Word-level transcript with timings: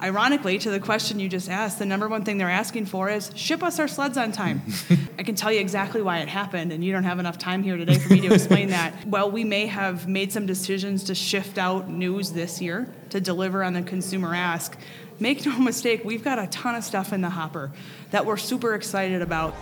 ironically, 0.00 0.58
to 0.58 0.70
the 0.70 0.80
question 0.80 1.20
you 1.20 1.28
just 1.28 1.48
asked, 1.48 1.78
the 1.78 1.86
number 1.86 2.08
one 2.08 2.24
thing 2.24 2.38
they're 2.38 2.50
asking 2.50 2.86
for 2.86 3.08
is 3.08 3.30
ship 3.34 3.62
us 3.62 3.78
our 3.78 3.88
sleds 3.88 4.18
on 4.18 4.32
time. 4.32 4.62
I 5.18 5.22
can 5.22 5.34
tell 5.34 5.52
you 5.52 5.60
exactly 5.60 6.02
why 6.02 6.18
it 6.18 6.28
happened, 6.28 6.72
and 6.72 6.84
you 6.84 6.92
don't 6.92 7.04
have 7.04 7.18
enough 7.18 7.38
time 7.38 7.62
here 7.62 7.76
today 7.76 7.98
for 7.98 8.12
me 8.12 8.20
to 8.20 8.34
explain 8.34 8.70
that. 8.70 8.94
Well, 9.06 9.30
we 9.30 9.44
may 9.44 9.66
have 9.66 10.08
made 10.08 10.32
some 10.32 10.46
decisions 10.46 11.04
to 11.04 11.14
shift 11.14 11.58
out 11.58 11.88
news 11.88 12.32
this 12.32 12.60
year 12.60 12.92
to 13.10 13.20
deliver 13.20 13.62
on 13.62 13.72
the 13.72 13.82
consumer 13.82 14.34
ask. 14.34 14.76
Make 15.20 15.46
no 15.46 15.58
mistake, 15.60 16.04
we've 16.04 16.24
got 16.24 16.38
a 16.38 16.46
ton 16.48 16.74
of 16.74 16.84
stuff 16.84 17.12
in 17.12 17.20
the 17.20 17.30
hopper 17.30 17.70
that 18.10 18.26
we're 18.26 18.36
super 18.36 18.74
excited 18.74 19.22
about. 19.22 19.54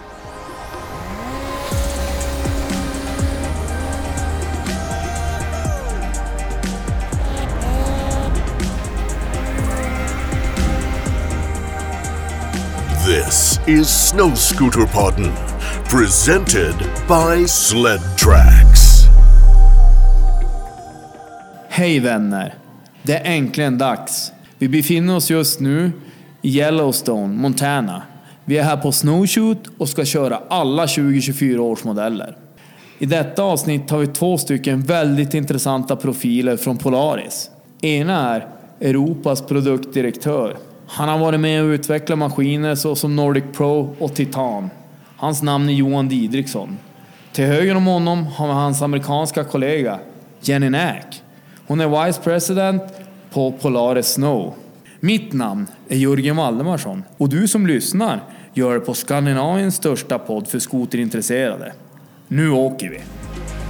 This 13.04 13.60
is 13.66 14.08
Snow 14.08 14.34
Scooter 14.34 14.86
Podden, 14.86 15.32
presented 15.90 16.74
by 17.08 17.48
Sled 17.48 18.00
Tracks. 18.18 19.04
Hej 21.68 22.00
vänner! 22.00 22.54
Det 23.02 23.12
är 23.12 23.36
äntligen 23.36 23.78
dags. 23.78 24.32
Vi 24.58 24.68
befinner 24.68 25.16
oss 25.16 25.30
just 25.30 25.60
nu 25.60 25.92
i 26.42 26.58
Yellowstone, 26.58 27.34
Montana. 27.34 28.02
Vi 28.44 28.58
är 28.58 28.62
här 28.62 28.76
på 28.76 28.92
Snowshoot 28.92 29.66
och 29.78 29.88
ska 29.88 30.04
köra 30.04 30.40
alla 30.48 30.86
2024 30.86 31.62
års 31.62 31.84
modeller. 31.84 32.36
I 32.98 33.06
detta 33.06 33.42
avsnitt 33.42 33.90
har 33.90 33.98
vi 33.98 34.06
två 34.06 34.38
stycken 34.38 34.80
väldigt 34.80 35.34
intressanta 35.34 35.96
profiler 35.96 36.56
från 36.56 36.78
Polaris. 36.78 37.50
Ena 37.80 38.34
är 38.34 38.48
Europas 38.80 39.42
produktdirektör. 39.42 40.56
Han 40.86 41.08
har 41.08 41.18
varit 41.18 41.40
med 41.40 41.62
och 41.62 41.68
utvecklat 41.68 42.18
maskiner 42.18 42.74
såsom 42.74 43.16
Nordic 43.16 43.44
Pro 43.52 43.96
och 43.98 44.14
Titan. 44.14 44.70
Hans 45.16 45.42
namn 45.42 45.68
är 45.68 45.72
Johan 45.72 46.08
Didriksson. 46.08 46.78
Till 47.32 47.44
höger 47.44 47.74
om 47.74 47.86
honom 47.86 48.26
har 48.26 48.46
vi 48.46 48.52
hans 48.52 48.82
amerikanska 48.82 49.44
kollega 49.44 49.98
Jenny 50.40 50.70
Nack. 50.70 51.22
Hon 51.66 51.80
är 51.80 52.06
Vice 52.06 52.20
President 52.20 52.82
på 53.32 53.52
Polaris 53.52 54.06
Snow. 54.06 54.54
Mitt 55.00 55.32
namn 55.32 55.66
är 55.88 55.96
Jörgen 55.96 56.36
Valdemarsson 56.36 57.02
och 57.16 57.28
du 57.28 57.48
som 57.48 57.66
lyssnar 57.66 58.20
gör 58.54 58.74
det 58.74 58.80
på 58.80 58.94
Skandinaviens 58.94 59.74
största 59.74 60.18
podd 60.18 60.48
för 60.48 60.58
skoterintresserade. 60.58 61.72
Nu 62.28 62.50
åker 62.50 62.90
vi! 62.90 63.00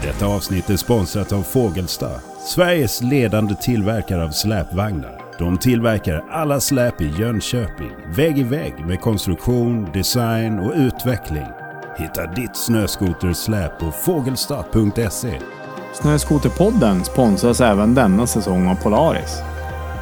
Detta 0.03 0.27
avsnitt 0.27 0.70
är 0.70 0.77
sponsrat 0.77 1.33
av 1.33 1.42
Fågelsta, 1.42 2.10
Sveriges 2.47 3.03
ledande 3.03 3.55
tillverkare 3.55 4.25
av 4.25 4.31
släpvagnar. 4.31 5.23
De 5.38 5.58
tillverkar 5.58 6.24
alla 6.30 6.60
släp 6.60 7.00
i 7.00 7.08
Jönköping, 7.18 7.90
vägg 8.16 8.38
i 8.38 8.42
vägg 8.42 8.74
med 8.86 9.00
konstruktion, 9.00 9.88
design 9.92 10.58
och 10.58 10.72
utveckling. 10.76 11.46
Hitta 11.98 12.26
ditt 12.26 12.56
snöskotersläp 12.56 13.78
på 13.78 13.91
fågelstad.se. 13.91 15.41
Snöskoterpodden 15.92 17.04
sponsras 17.04 17.60
även 17.60 17.94
denna 17.94 18.26
säsong 18.26 18.68
av 18.68 18.74
Polaris. 18.74 19.42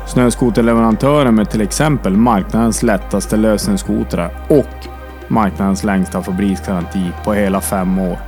Snöskoterleverantören 0.08 1.34
med 1.34 1.50
till 1.50 1.60
exempel 1.60 2.16
marknadens 2.16 2.82
lättaste 2.82 3.36
lösningsskotrar 3.36 4.30
och 4.48 4.88
marknadens 5.28 5.84
längsta 5.84 6.22
fabriksgaranti 6.22 7.10
på 7.24 7.32
hela 7.32 7.60
fem 7.60 7.98
år. 7.98 8.18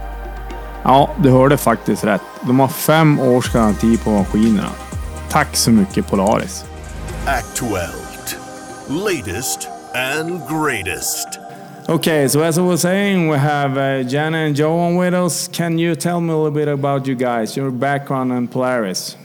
Ja, 0.82 1.10
du 1.22 1.30
hörde 1.30 1.56
faktiskt 1.56 2.04
rätt. 2.04 2.22
De 2.40 2.60
har 2.60 2.68
fem 2.68 3.20
års 3.20 3.52
garanti 3.52 3.98
på 3.98 4.10
maskinerna. 4.10 4.70
Tack 5.30 5.56
så 5.56 5.70
mycket 5.70 6.06
Polaris! 6.06 6.73
Aktuellt. 7.26 8.36
Latest 8.90 9.70
and 9.94 10.46
greatest. 10.46 11.38
Okay, 11.88 12.28
so 12.28 12.42
as 12.42 12.58
I 12.58 12.60
was 12.60 12.82
saying, 12.82 13.30
we 13.30 13.38
have 13.38 13.78
uh, 13.78 14.02
Jana 14.02 14.36
and 14.36 14.58
Johan 14.58 14.96
with 14.96 15.14
us. 15.14 15.48
Can 15.48 15.78
you 15.78 15.94
tell 15.94 16.20
me 16.20 16.34
a 16.34 16.36
little 16.36 16.50
bit 16.50 16.68
about 16.68 17.06
you 17.06 17.14
guys, 17.14 17.56
your 17.56 17.70
background 17.70 18.30
in 18.30 18.46
Polaris? 18.46 19.16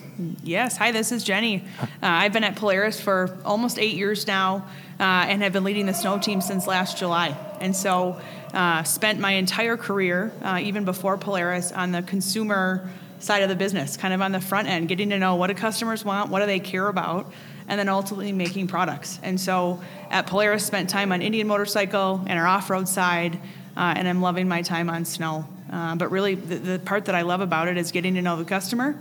Yes, 0.46 0.78
hi, 0.78 0.94
this 0.94 1.12
is 1.12 1.26
Jenny. 1.26 1.66
Uh, 1.82 1.88
I've 2.02 2.32
been 2.32 2.46
at 2.46 2.56
Polaris 2.56 3.02
for 3.02 3.38
almost 3.44 3.78
eight 3.78 3.98
years 3.98 4.26
now 4.26 4.66
uh, 4.98 5.28
and 5.28 5.44
have 5.44 5.52
been 5.52 5.66
leading 5.66 5.86
the 5.86 5.94
snow 5.94 6.18
team 6.20 6.40
since 6.40 6.68
last 6.68 6.98
July. 6.98 7.36
And 7.60 7.76
so, 7.76 8.22
uh, 8.54 8.84
spent 8.84 9.20
my 9.20 9.34
entire 9.34 9.76
career, 9.76 10.32
uh, 10.42 10.62
even 10.64 10.86
before 10.86 11.18
Polaris, 11.18 11.74
on 11.74 11.92
the 11.92 12.02
consumer 12.04 12.90
side 13.20 13.44
of 13.44 13.50
the 13.50 13.56
business, 13.58 13.98
kind 13.98 14.14
of 14.14 14.22
on 14.22 14.32
the 14.32 14.40
front 14.40 14.70
end, 14.70 14.88
getting 14.88 15.10
to 15.10 15.20
know 15.20 15.36
what 15.36 15.48
do 15.48 15.54
customers 15.54 16.06
want, 16.06 16.30
what 16.30 16.40
do 16.40 16.46
they 16.46 16.60
care 16.60 16.88
about, 16.88 17.30
and 17.70 17.80
then 17.80 17.88
ultimately 17.88 18.34
making 18.34 18.68
products. 18.68 19.20
And 19.24 19.40
so, 19.40 19.80
at 20.10 20.28
Polaris, 20.28 20.66
spent 20.66 20.90
time 20.90 21.14
on 21.14 21.22
Indian 21.22 21.48
motorcycle 21.48 22.22
and 22.28 22.38
our 22.38 22.48
off-road 22.48 22.90
side, 22.90 23.40
uh, 23.78 23.94
and 23.96 24.08
I'm 24.08 24.22
loving 24.22 24.48
my 24.48 24.62
time 24.62 24.90
on 24.90 25.06
snow. 25.06 25.46
Uh, 25.72 25.96
but 25.96 26.12
really, 26.12 26.36
the, 26.36 26.56
the 26.56 26.80
part 26.80 27.06
that 27.06 27.16
I 27.16 27.22
love 27.22 27.42
about 27.42 27.68
it 27.68 27.78
is 27.78 27.92
getting 27.92 28.16
to 28.16 28.22
know 28.22 28.36
the 28.36 28.44
customer 28.44 28.98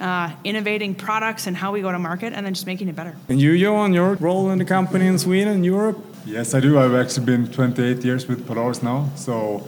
uh, 0.00 0.30
innovating 0.44 0.94
products 0.94 1.46
and 1.46 1.56
how 1.56 1.72
we 1.72 1.80
go 1.80 1.90
to 1.90 1.98
market, 1.98 2.32
and 2.32 2.44
then 2.44 2.54
just 2.54 2.66
making 2.66 2.88
it 2.88 2.96
better. 2.96 3.16
And 3.28 3.40
you, 3.40 3.52
Johan, 3.52 3.92
your 3.94 4.14
role 4.14 4.50
in 4.50 4.58
the 4.58 4.64
company 4.64 5.06
in 5.06 5.18
Sweden, 5.18 5.54
and 5.54 5.64
Europe? 5.64 5.98
Yes, 6.24 6.54
I 6.54 6.60
do. 6.60 6.78
I've 6.78 6.94
actually 6.94 7.26
been 7.26 7.50
28 7.50 8.04
years 8.04 8.26
with 8.28 8.46
Polaris 8.46 8.82
now, 8.82 9.08
so 9.16 9.66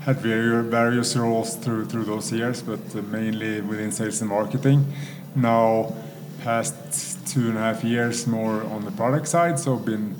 had 0.00 0.16
various 0.16 1.16
roles 1.16 1.56
through 1.56 1.84
through 1.84 2.04
those 2.04 2.32
years, 2.32 2.62
but 2.62 2.80
uh, 2.94 3.02
mainly 3.02 3.60
within 3.60 3.92
sales 3.92 4.20
and 4.20 4.30
marketing. 4.30 4.84
Now, 5.34 5.94
past 6.42 7.09
two 7.30 7.48
and 7.48 7.56
a 7.56 7.60
half 7.60 7.84
years 7.84 8.26
more 8.26 8.64
on 8.64 8.84
the 8.84 8.90
product 8.90 9.28
side, 9.28 9.58
so 9.58 9.76
been 9.76 10.16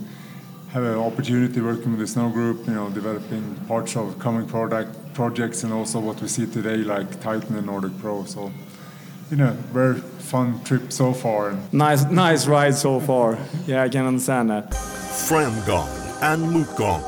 have 0.70 0.84
an 0.84 0.98
opportunity 0.98 1.60
working 1.60 1.90
with 1.90 2.00
the 2.00 2.06
Snow 2.06 2.28
Group, 2.30 2.66
you 2.68 2.74
know, 2.74 2.88
developing 2.90 3.56
parts 3.66 3.96
of 3.96 4.18
coming 4.20 4.46
product 4.46 5.14
projects 5.14 5.64
and 5.64 5.72
also 5.72 5.98
what 5.98 6.22
we 6.22 6.28
see 6.28 6.46
today 6.46 6.76
like 6.76 7.20
Titan 7.20 7.56
and 7.56 7.66
Nordic 7.66 7.98
Pro. 7.98 8.24
So 8.24 8.52
you 9.30 9.36
know, 9.36 9.52
very 9.72 10.00
fun 10.00 10.62
trip 10.64 10.92
so 10.92 11.12
far. 11.12 11.56
Nice, 11.72 12.04
nice 12.04 12.46
ride 12.46 12.74
so 12.74 13.00
far. 13.00 13.38
Yeah, 13.66 13.82
I 13.82 13.88
can 13.88 14.06
understand 14.06 14.50
that. 14.50 14.70
Framgång 14.70 15.88
and 16.22 16.42
motgång. 16.54 17.04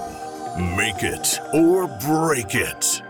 Make 0.76 1.02
it 1.02 1.40
or 1.54 1.88
break 2.00 2.54
it. 2.54 3.02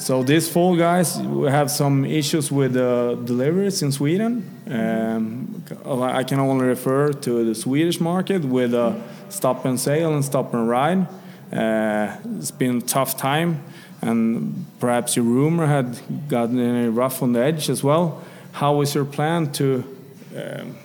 So 0.00 0.22
this 0.22 0.48
fall, 0.50 0.76
guys, 0.76 1.18
we 1.18 1.50
have 1.50 1.70
some 1.70 2.06
issues 2.06 2.50
with 2.50 2.74
uh, 2.74 3.16
deliveries 3.16 3.82
in 3.82 3.92
Sweden. 3.92 4.48
Um, 4.66 5.62
I 5.84 6.24
can 6.24 6.40
only 6.40 6.64
refer 6.64 7.12
to 7.12 7.44
the 7.44 7.54
Swedish 7.54 8.00
market 8.00 8.42
with 8.42 8.72
uh, 8.72 8.94
stop 9.28 9.66
and 9.66 9.78
sale 9.78 10.14
and 10.14 10.24
stop 10.24 10.54
and 10.54 10.66
ride. 10.66 11.06
Uh, 11.52 12.16
it's 12.38 12.50
been 12.50 12.78
a 12.78 12.80
tough 12.80 13.18
time, 13.18 13.62
and 14.00 14.64
perhaps 14.80 15.16
your 15.16 15.26
rumor 15.26 15.66
had 15.66 15.98
gotten 16.28 16.94
rough 16.94 17.22
on 17.22 17.34
the 17.34 17.40
edge 17.40 17.68
as 17.68 17.84
well. 17.84 18.22
How 18.52 18.80
is 18.80 18.94
your 18.94 19.04
plan 19.04 19.52
to 19.52 19.84
um, 20.34 20.76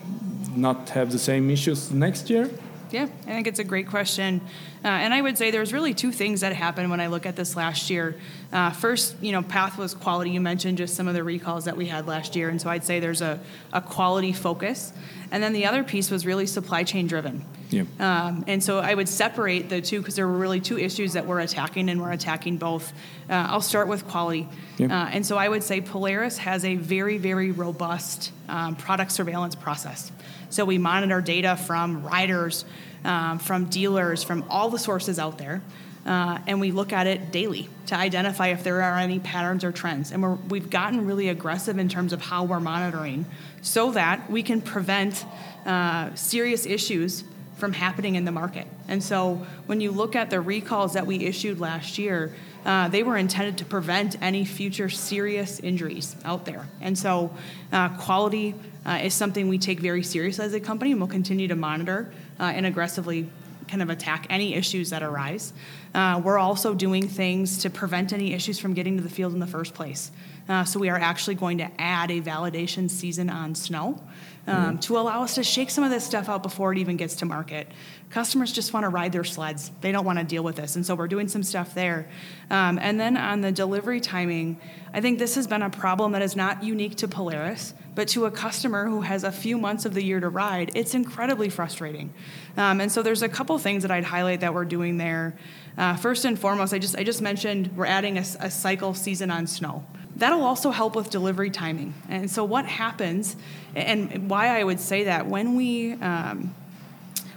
not 0.58 0.90
have 0.90 1.14
the 1.14 1.20
same 1.20 1.50
issues 1.50 1.90
next 1.90 2.30
year? 2.30 2.50
Yeah, 2.92 3.04
I 3.04 3.32
think 3.32 3.48
it's 3.48 3.60
a 3.60 3.64
great 3.64 3.88
question. 3.88 4.42
Uh, 4.84 4.88
and 4.88 5.14
I 5.14 5.22
would 5.22 5.38
say 5.38 5.52
there's 5.52 5.74
really 5.74 5.94
two 5.94 6.12
things 6.12 6.42
that 6.42 6.54
happened 6.54 6.90
when 6.92 7.00
I 7.00 7.08
look 7.08 7.26
at 7.26 7.36
this 7.36 7.56
last 7.56 7.90
year. 7.90 8.16
Uh, 8.54 8.72
first, 8.72 9.16
you 9.22 9.32
know, 9.32 9.42
path 9.42 9.78
was 9.78 9.94
quality. 9.94 10.30
You 10.32 10.42
mentioned 10.42 10.78
just 10.78 10.96
some 10.96 11.08
of 11.08 11.14
the 11.14 11.24
recalls 11.24 11.66
that 11.66 11.76
we 11.76 11.88
had 11.88 12.08
last 12.08 12.36
year. 12.36 12.50
And 12.50 12.62
so 12.62 12.70
I'd 12.70 12.84
say 12.84 13.00
there's 13.00 13.22
a, 13.22 13.40
a 13.74 13.82
quality 13.82 14.32
focus. 14.32 14.94
And 15.36 15.44
then 15.44 15.52
the 15.52 15.66
other 15.66 15.84
piece 15.84 16.10
was 16.10 16.26
really 16.26 16.46
supply 16.48 16.86
chain 16.86 17.08
driven. 17.08 17.44
Yeah. 17.70 17.84
Um, 18.00 18.46
and 18.48 18.64
so 18.64 18.80
I 18.80 18.94
would 18.94 19.10
separate 19.10 19.68
the 19.68 19.82
two 19.82 20.00
because 20.00 20.16
there 20.16 20.26
were 20.26 20.38
really 20.38 20.62
two 20.62 20.80
issues 20.80 21.12
that 21.12 21.26
we're 21.26 21.42
attacking, 21.42 21.90
and 21.90 22.02
we're 22.02 22.14
attacking 22.14 22.56
both. 22.56 22.94
Uh, 23.30 23.34
I'll 23.50 23.60
start 23.60 23.90
with 23.90 24.08
quality. 24.08 24.48
Yeah. 24.78 24.86
Uh, 24.86 25.10
and 25.12 25.26
so 25.26 25.36
I 25.36 25.50
would 25.50 25.62
say 25.62 25.82
Polaris 25.82 26.38
has 26.38 26.64
a 26.64 26.78
very, 26.78 27.18
very 27.18 27.52
robust 27.52 28.32
um, 28.48 28.78
product 28.78 29.12
surveillance 29.12 29.56
process. 29.56 30.10
So 30.52 30.64
we 30.64 30.78
monitor 30.78 31.20
data 31.20 31.58
from 31.58 32.06
riders, 32.06 32.64
um, 33.04 33.38
from 33.38 33.66
dealers, 33.66 34.24
from 34.24 34.46
all 34.50 34.70
the 34.70 34.80
sources 34.80 35.20
out 35.20 35.38
there. 35.38 35.62
Uh, 36.06 36.38
and 36.48 36.62
we 36.62 36.72
look 36.72 36.94
at 36.94 37.08
it 37.08 37.32
daily 37.34 37.68
to 37.88 37.96
identify 37.96 38.50
if 38.50 38.64
there 38.64 38.82
are 38.82 39.00
any 39.00 39.20
patterns 39.20 39.66
or 39.66 39.74
trends. 39.74 40.14
And 40.14 40.24
we're, 40.24 40.36
we've 40.36 40.70
gotten 40.70 41.06
really 41.06 41.28
aggressive 41.28 41.78
in 41.78 41.90
terms 41.90 42.14
of 42.14 42.22
how 42.22 42.46
we're 42.46 42.60
monitoring 42.62 43.26
so 43.66 43.92
that 43.92 44.30
we 44.30 44.44
can 44.44 44.62
prevent 44.62 45.26
uh, 45.66 46.14
serious 46.14 46.68
issues 46.68 47.24
from 47.58 47.74
happening 47.74 48.16
in 48.16 48.24
the 48.24 48.32
market. 48.32 48.68
And 48.88 49.04
so 49.04 49.46
when 49.66 49.82
you 49.82 49.92
look 49.92 50.16
at 50.16 50.30
the 50.30 50.40
recalls 50.40 50.94
that 50.94 51.08
we 51.08 51.26
issued 51.26 51.60
last 51.60 51.98
year, 51.98 52.36
uh, 52.64 52.90
they 52.90 53.02
were 53.02 53.18
intended 53.18 53.58
to 53.58 53.66
prevent 53.66 54.22
any 54.22 54.46
future 54.46 54.90
serious 54.90 55.60
injuries 55.60 56.16
out 56.24 56.46
there. 56.46 56.68
And 56.80 56.98
so 56.98 57.32
uh, 57.72 57.90
quality 57.98 58.54
uh, 58.86 59.00
is 59.02 59.16
something 59.16 59.48
we 59.48 59.58
take 59.58 59.80
very 59.80 60.04
seriously 60.04 60.46
as 60.46 60.54
a 60.54 60.60
company 60.60 60.92
and 60.92 61.00
we'll 61.00 61.08
continue 61.08 61.48
to 61.48 61.56
monitor 61.56 62.12
uh, 62.40 62.44
and 62.44 62.68
aggressively 62.68 63.28
kind 63.68 63.82
of 63.82 63.90
attack 63.90 64.28
any 64.30 64.54
issues 64.54 64.92
that 64.92 65.02
arise. 65.02 65.54
Uh, 65.96 66.22
we're 66.24 66.38
also 66.38 66.76
doing 66.76 67.08
things 67.08 67.60
to 67.60 67.70
prevent 67.72 68.14
any 68.14 68.34
issues 68.34 68.60
from 68.60 68.76
getting 68.76 68.98
to 68.98 69.02
the 69.02 69.10
field 69.10 69.34
in 69.34 69.40
the 69.40 69.48
first 69.48 69.74
place. 69.74 70.12
Uh, 70.48 70.64
so 70.64 70.80
we 70.80 70.90
are 70.90 70.98
actually 70.98 71.36
going 71.36 71.58
to 71.58 71.70
add 71.80 72.12
a 72.12 72.22
validation 72.22 72.90
season 72.90 73.30
on 73.30 73.56
snow 73.56 74.00
um, 74.48 74.78
to 74.78 74.98
allow 74.98 75.24
us 75.24 75.36
to 75.36 75.44
shake 75.44 75.70
some 75.72 75.84
of 75.84 75.90
this 75.90 76.04
stuff 76.04 76.30
out 76.30 76.44
before 76.44 76.72
it 76.72 76.78
even 76.78 76.98
gets 76.98 77.16
to 77.16 77.26
market. 77.26 77.68
Customers 78.12 78.52
just 78.52 78.74
want 78.74 78.84
to 78.84 78.90
ride 78.90 79.12
their 79.12 79.24
sleds. 79.24 79.72
They 79.82 79.92
don't 79.92 80.06
want 80.06 80.20
to 80.20 80.26
deal 80.26 80.44
with 80.44 80.56
this. 80.56 80.76
And 80.76 80.86
so 80.86 80.94
we're 80.94 81.08
doing 81.08 81.28
some 81.28 81.42
stuff 81.42 81.74
there. 81.74 82.08
Um, 82.52 82.78
and 82.80 83.00
then 83.00 83.18
on 83.18 83.42
the 83.42 83.52
delivery 83.52 84.00
timing, 84.00 84.60
I 84.94 85.02
think 85.02 85.18
this 85.18 85.36
has 85.36 85.48
been 85.48 85.64
a 85.64 85.70
problem 85.70 86.12
that 86.12 86.22
is 86.22 86.36
not 86.36 86.64
unique 86.64 86.96
to 86.98 87.08
Polaris, 87.08 87.74
but 87.96 88.08
to 88.10 88.26
a 88.26 88.32
customer 88.32 88.88
who 88.88 89.02
has 89.02 89.24
a 89.24 89.32
few 89.32 89.58
months 89.58 89.86
of 89.86 89.94
the 89.94 90.04
year 90.04 90.20
to 90.20 90.30
ride, 90.30 90.72
it's 90.76 90.94
incredibly 90.94 91.50
frustrating. 91.50 92.14
Um, 92.56 92.82
and 92.82 92.92
so 92.92 93.02
there's 93.02 93.24
a 93.24 93.30
couple 93.30 93.58
things 93.58 93.82
that 93.82 93.92
I'd 93.92 94.04
highlight 94.04 94.42
that 94.42 94.54
we're 94.54 94.66
doing 94.66 94.98
there. 94.98 95.36
Uh, 95.78 95.96
first 95.96 96.24
and 96.24 96.40
foremost, 96.40 96.74
I 96.74 96.80
just, 96.80 96.98
I 96.98 97.04
just 97.04 97.22
mentioned 97.22 97.76
we're 97.76 97.86
adding 97.86 98.18
a, 98.18 98.26
a 98.40 98.50
cycle 98.50 98.94
season 98.94 99.30
on 99.30 99.46
snow. 99.46 99.84
That'll 100.16 100.44
also 100.44 100.72
help 100.72 100.96
with 100.96 101.10
delivery 101.10 101.50
timing. 101.50 101.94
And 102.08 102.32
so, 102.32 102.46
what 102.46 102.66
happens, 102.66 103.36
and 103.76 104.30
why 104.30 104.58
I 104.58 104.64
would 104.64 104.80
say 104.80 105.04
that, 105.06 105.28
when 105.28 105.56
we, 105.56 105.94
um, 105.94 106.56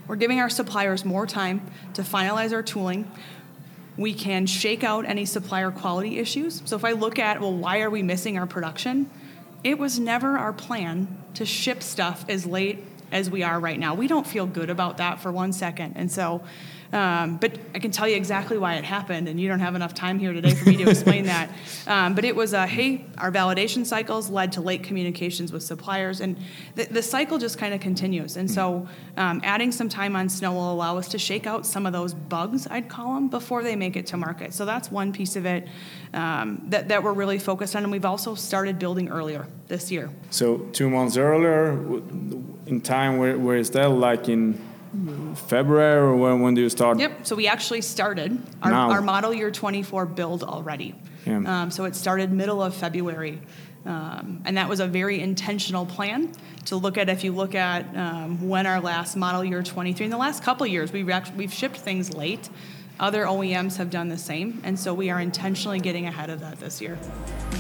we're 0.07 0.17
giving 0.17 0.39
our 0.39 0.49
suppliers 0.49 1.05
more 1.05 1.27
time 1.27 1.61
to 1.95 2.03
finalize 2.03 2.53
our 2.53 2.63
tooling, 2.63 3.11
we 3.97 4.15
can 4.15 4.47
shake 4.47 4.85
out 4.85 5.05
any 5.07 5.25
supplier 5.25 5.73
quality 5.73 6.19
issues. 6.21 6.63
So, 6.65 6.77
if 6.77 6.85
I 6.85 6.93
look 6.93 7.19
at, 7.19 7.41
well, 7.41 7.53
why 7.53 7.81
are 7.81 7.91
we 7.91 8.05
missing 8.05 8.39
our 8.39 8.47
production? 8.47 9.11
It 9.65 9.77
was 9.77 9.99
never 9.99 10.39
our 10.39 10.53
plan 10.53 11.09
to 11.35 11.45
ship 11.45 11.83
stuff 11.83 12.25
as 12.29 12.47
late 12.47 12.85
as 13.11 13.29
we 13.29 13.43
are 13.43 13.59
right 13.59 13.79
now. 13.79 13.95
We 13.95 14.07
don't 14.07 14.27
feel 14.27 14.47
good 14.47 14.71
about 14.71 14.99
that 14.99 15.21
for 15.21 15.33
one 15.33 15.53
second. 15.53 15.95
And 15.97 16.13
so, 16.13 16.45
um, 16.93 17.37
but 17.37 17.59
I 17.75 17.79
can 17.79 17.91
tell 17.91 18.09
you 18.09 18.17
exactly 18.17 18.57
why 18.59 18.75
it 18.75 18.85
happened, 18.85 19.29
and 19.29 19.41
you 19.41 19.49
don't 19.49 19.61
have 19.61 19.75
enough 19.75 19.95
time 19.95 20.19
here 20.19 20.33
today 20.33 20.55
for 20.55 20.69
me 20.69 20.77
to 20.79 20.91
explain 20.91 21.25
that. 21.27 21.51
Um, 21.87 22.15
but 22.15 22.25
it 22.27 22.37
was 22.37 22.53
a 22.53 22.67
hey, 22.67 23.07
our 23.17 23.33
validation 23.33 23.87
cycles 23.87 24.29
led 24.29 24.53
to 24.53 24.61
late 24.61 24.83
communications 24.83 25.53
with 25.53 25.63
suppliers, 25.63 26.21
and 26.21 26.37
the, 26.75 26.85
the 26.85 27.03
cycle 27.03 27.39
just 27.39 27.57
kind 27.57 27.73
of 27.73 27.81
continues. 27.81 28.37
And 28.37 28.51
so, 28.51 28.87
um, 29.17 29.41
adding 29.43 29.73
some 29.73 29.89
time 29.89 30.15
on 30.15 30.29
snow 30.29 30.53
will 30.53 30.71
allow 30.71 30.99
us 30.99 31.09
to 31.09 31.19
shake 31.19 31.47
out 31.47 31.65
some 31.65 31.87
of 31.87 31.95
those 31.95 32.13
bugs, 32.13 32.67
I'd 32.71 32.91
call 32.91 33.15
them, 33.15 33.29
before 33.29 33.63
they 33.63 33.75
make 33.75 33.97
it 33.97 34.07
to 34.09 34.19
market. 34.19 34.53
So 34.53 34.67
that's 34.67 34.91
one 34.91 35.13
piece 35.13 35.35
of 35.35 35.47
it 35.47 35.67
um, 36.13 36.63
that, 36.69 36.89
that 36.89 37.03
we're 37.03 37.15
really 37.15 37.39
focused 37.39 37.75
on, 37.75 37.85
and 37.85 37.93
we've 37.93 38.05
also 38.05 38.35
started 38.35 38.79
building 38.79 39.09
earlier 39.09 39.47
this 39.69 39.91
year. 39.91 40.11
So 40.31 40.59
two 40.73 40.91
months 40.91 41.17
earlier, 41.17 41.73
in 42.67 42.81
time, 42.83 43.17
where, 43.17 43.39
where 43.39 43.57
is 43.57 43.71
that? 43.71 43.89
Like 43.89 44.29
in 44.29 44.61
February 45.49 45.99
or 45.99 46.17
when, 46.17 46.41
when 46.41 46.55
do 46.55 46.61
you 46.61 46.69
start? 46.69 46.99
Yep. 46.99 47.27
So 47.27 47.37
we 47.37 47.47
actually 47.47 47.83
started 47.83 48.39
our, 48.63 48.71
Now. 48.71 48.91
our 48.91 49.01
model 49.03 49.33
year 49.35 49.51
24 49.51 50.07
build 50.07 50.43
already. 50.43 50.95
Yeah. 51.27 51.63
Um, 51.63 51.71
so 51.71 51.85
it 51.85 51.95
started 51.95 52.33
middle 52.33 52.63
of 52.63 52.75
February. 52.75 53.41
Um, 53.87 54.43
and 54.45 54.57
that 54.57 54.69
was 54.69 54.81
a 54.81 54.87
very 54.87 55.21
intentional 55.21 55.87
plan 55.87 56.33
to 56.67 56.77
look 56.77 56.99
at 56.99 57.09
if 57.09 57.25
you 57.25 57.33
look 57.33 57.55
at 57.55 57.97
um, 57.97 58.49
when 58.49 58.67
our 58.67 58.81
last 58.81 59.17
model 59.17 59.45
year 59.45 59.63
23 59.63 60.05
in 60.05 60.11
the 60.11 60.17
last 60.17 60.43
couple 60.43 60.67
of 60.67 60.73
years 60.73 60.93
we've 60.93 61.09
actually, 61.09 61.37
we've 61.37 61.53
shipped 61.53 61.77
things 61.77 62.13
late 62.13 62.51
other 63.01 63.25
OEMs 63.25 63.77
have 63.77 63.89
done 63.91 64.09
the 64.09 64.19
same 64.19 64.61
and 64.65 64.79
so 64.79 64.93
we 64.93 65.11
are 65.11 65.21
intentionally 65.21 65.79
getting 65.79 66.07
ahead 66.07 66.29
of 66.29 66.41
that 66.41 66.59
this 66.59 66.83
year. 66.83 66.99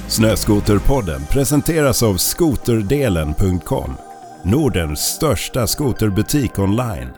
Snöskoterpodden 0.08 1.26
presenteras 1.26 2.02
av 2.02 2.16
skoterdelen.com. 2.16 4.07
Nordens 4.50 5.00
största 5.00 5.66
skoterbutik 5.66 6.58
online. 6.58 7.08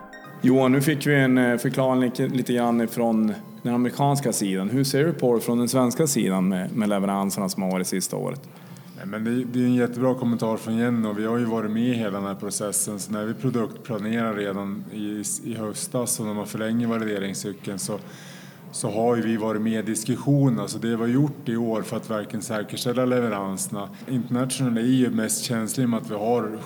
Johan, 0.43 0.73
nu 0.73 0.81
fick 0.81 1.07
vi 1.07 1.15
en 1.15 1.39
eh, 1.39 1.57
förklaring 1.57 2.01
lite, 2.01 2.29
lite 2.29 2.53
grann 2.53 2.89
från 2.89 3.35
den 3.63 3.75
amerikanska 3.75 4.33
sidan. 4.33 4.71
Hur 4.71 4.85
ser 4.85 5.05
du 5.05 5.13
på 5.13 5.35
det 5.35 5.41
från 5.41 5.59
den 5.59 5.69
svenska 5.69 6.07
sidan 6.07 6.49
med, 6.49 6.77
med 6.77 6.89
leveranserna 6.89 7.49
som 7.49 7.63
har 7.63 7.71
varit 7.71 7.87
sista 7.87 8.17
året? 8.17 8.49
Nej, 8.97 9.07
men 9.07 9.25
det, 9.25 9.45
det 9.45 9.61
är 9.61 9.65
en 9.65 9.75
jättebra 9.75 10.15
kommentar 10.15 10.57
från 10.57 10.77
Jenny 10.77 11.09
och 11.09 11.19
vi 11.19 11.27
har 11.27 11.39
ju 11.39 11.45
varit 11.45 11.71
med 11.71 11.83
i 11.83 11.95
hela 11.95 12.19
den 12.19 12.27
här 12.27 12.35
processen. 12.35 13.01
Så 13.01 13.13
när 13.13 13.25
vi 13.25 13.35
produktplanerar 13.35 14.35
redan 14.35 14.85
i, 14.93 15.23
i 15.45 15.55
höstas 15.55 16.21
och 16.21 16.27
när 16.27 16.35
man 16.35 16.47
förlänger 16.47 16.87
valideringscykeln 16.87 17.79
så, 17.79 17.99
så 18.73 18.91
har 18.91 19.17
ju 19.17 19.23
vi 19.23 19.37
varit 19.37 19.63
med 19.63 19.85
i 19.85 19.91
diskussionerna. 19.91 20.57
Så 20.57 20.63
alltså, 20.63 20.79
det 20.79 20.89
vi 20.89 20.95
har 20.95 21.07
gjort 21.07 21.49
i 21.49 21.57
år 21.57 21.83
för 21.83 21.97
att 21.97 22.11
verkligen 22.11 22.43
säkerställa 22.43 23.05
leveranserna. 23.05 23.89
International 24.09 24.79
är 24.79 24.83
ju 24.83 25.11
mest 25.11 25.45
känslig 25.45 25.89
med 25.89 25.99
att 25.99 26.11
vi 26.11 26.15
har 26.15 26.59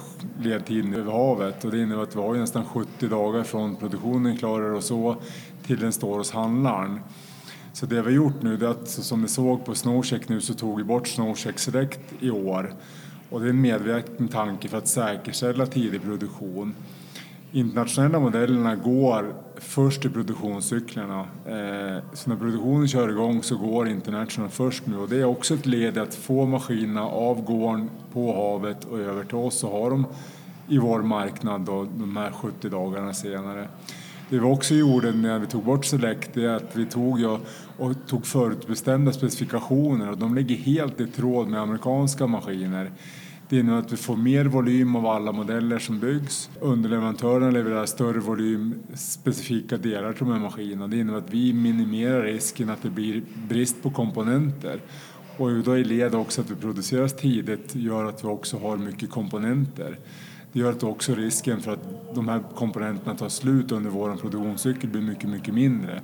ledtiden 0.43 0.95
över 0.95 1.13
havet 1.13 1.65
och 1.65 1.71
det 1.71 1.83
innebär 1.83 2.03
att 2.03 2.17
vi 2.17 2.21
har 2.21 2.35
nästan 2.35 2.65
70 2.65 3.09
dagar 3.09 3.43
från 3.43 3.77
produktionen 3.77 4.37
klarar 4.37 4.71
och 4.71 4.85
så 4.85 5.17
till 5.67 5.81
den 5.81 5.93
står 5.93 6.19
hos 6.19 6.31
handlaren. 6.31 7.01
Så 7.73 7.87
det 7.87 7.95
vi 7.95 8.01
har 8.01 8.11
gjort 8.11 8.43
nu, 8.43 8.57
det 8.57 8.67
är 8.67 8.71
att 8.71 8.89
som 8.89 9.23
ni 9.23 9.29
såg 9.29 9.65
på 9.65 9.75
Snowcheck 9.75 10.29
nu 10.29 10.41
så 10.41 10.55
tog 10.55 10.77
vi 10.77 10.85
bort 10.85 11.09
Snowcheck 11.09 11.59
Select 11.59 12.01
i 12.21 12.31
år. 12.31 12.75
Och 13.31 13.41
det 13.41 13.47
är 13.47 13.51
en 13.51 13.61
medveten 13.61 14.29
tanke 14.29 14.69
för 14.69 14.79
att 14.79 14.89
säkerställa 14.89 15.67
tidig 15.67 16.03
produktion. 16.03 16.75
Internationella 17.55 18.19
modellerna 18.19 18.77
går 18.77 19.35
först 19.57 20.05
i 20.05 20.09
produktionscyklerna. 20.09 21.21
Eh, 21.47 22.03
så 22.13 22.31
när 22.31 22.37
produktionen 22.37 22.89
kör 22.89 23.09
igång 23.09 23.43
så 23.43 23.57
går 23.57 23.89
International 23.89 24.51
först 24.51 24.87
nu 24.87 24.97
och 24.97 25.09
det 25.09 25.17
är 25.17 25.25
också 25.25 25.55
ett 25.55 25.67
led 25.67 25.97
i 25.97 26.01
att 26.01 26.15
få 26.15 26.47
maskinerna 26.47 27.03
av 27.03 27.45
gården 27.45 27.91
på 28.13 28.35
havet 28.35 28.85
och 28.85 28.99
över 28.99 29.25
till 29.25 29.37
oss 29.37 29.65
och 29.65 29.71
ha 29.71 29.91
dem 29.91 30.07
i 30.69 30.79
vår 30.79 31.03
marknad 31.03 31.61
då, 31.61 31.87
de 31.97 32.17
här 32.17 32.31
70 32.31 32.69
dagarna 32.69 33.13
senare. 33.13 33.69
Det 34.31 34.39
vi 34.39 34.45
också 34.45 34.75
gjorde 34.75 35.13
när 35.13 35.39
vi 35.39 35.47
tog 35.47 35.65
bort 35.65 35.85
Select 35.85 36.37
är 36.37 36.49
att 36.49 36.77
vi 36.77 36.87
tog, 36.87 37.21
ja, 37.21 37.41
och 37.79 37.93
tog 38.07 38.27
förutbestämda 38.27 39.13
specifikationer 39.13 40.11
och 40.11 40.19
de 40.19 40.35
ligger 40.35 40.57
helt 40.57 41.01
i 41.01 41.07
tråd 41.07 41.49
med 41.49 41.61
amerikanska 41.61 42.27
maskiner. 42.27 42.91
Det 43.49 43.59
innebär 43.59 43.79
att 43.79 43.93
vi 43.93 43.97
får 43.97 44.17
mer 44.17 44.45
volym 44.45 44.97
av 44.97 45.07
alla 45.07 45.33
modeller 45.33 45.79
som 45.79 46.01
byggs. 46.01 46.51
Underleverantörerna 46.61 47.51
levererar 47.51 47.87
större 47.87 48.21
volym 48.21 48.75
specifika 48.95 49.77
delar 49.77 50.13
till 50.13 50.25
de 50.25 50.33
här 50.33 50.41
maskinerna. 50.41 50.87
Det 50.87 50.99
innebär 50.99 51.19
att 51.19 51.31
vi 51.31 51.53
minimerar 51.53 52.23
risken 52.23 52.71
att 52.71 52.83
det 52.83 52.91
blir 52.91 53.23
brist 53.49 53.83
på 53.83 53.91
komponenter. 53.91 54.81
Och 55.37 55.51
då 55.51 55.79
i 55.79 55.85
led 55.85 56.15
också 56.15 56.41
att 56.41 56.51
vi 56.51 56.55
produceras 56.55 57.17
tidigt 57.17 57.75
gör 57.75 58.05
att 58.05 58.25
vi 58.25 58.29
också 58.29 58.59
har 58.59 58.77
mycket 58.77 59.11
komponenter. 59.11 59.99
Det 60.53 60.61
gör 60.61 60.71
att 60.71 60.83
också 60.83 61.15
risken 61.15 61.61
för 61.61 61.73
att 61.73 62.15
de 62.15 62.29
här 62.29 62.43
komponenterna 62.55 63.15
tar 63.15 63.29
slut 63.29 63.73
under 63.73 63.91
vår 63.91 64.17
produktionscykel 64.17 64.91
blir 64.91 65.03
mycket, 65.03 65.31
mycket 65.31 65.55
mindre. 65.55 66.01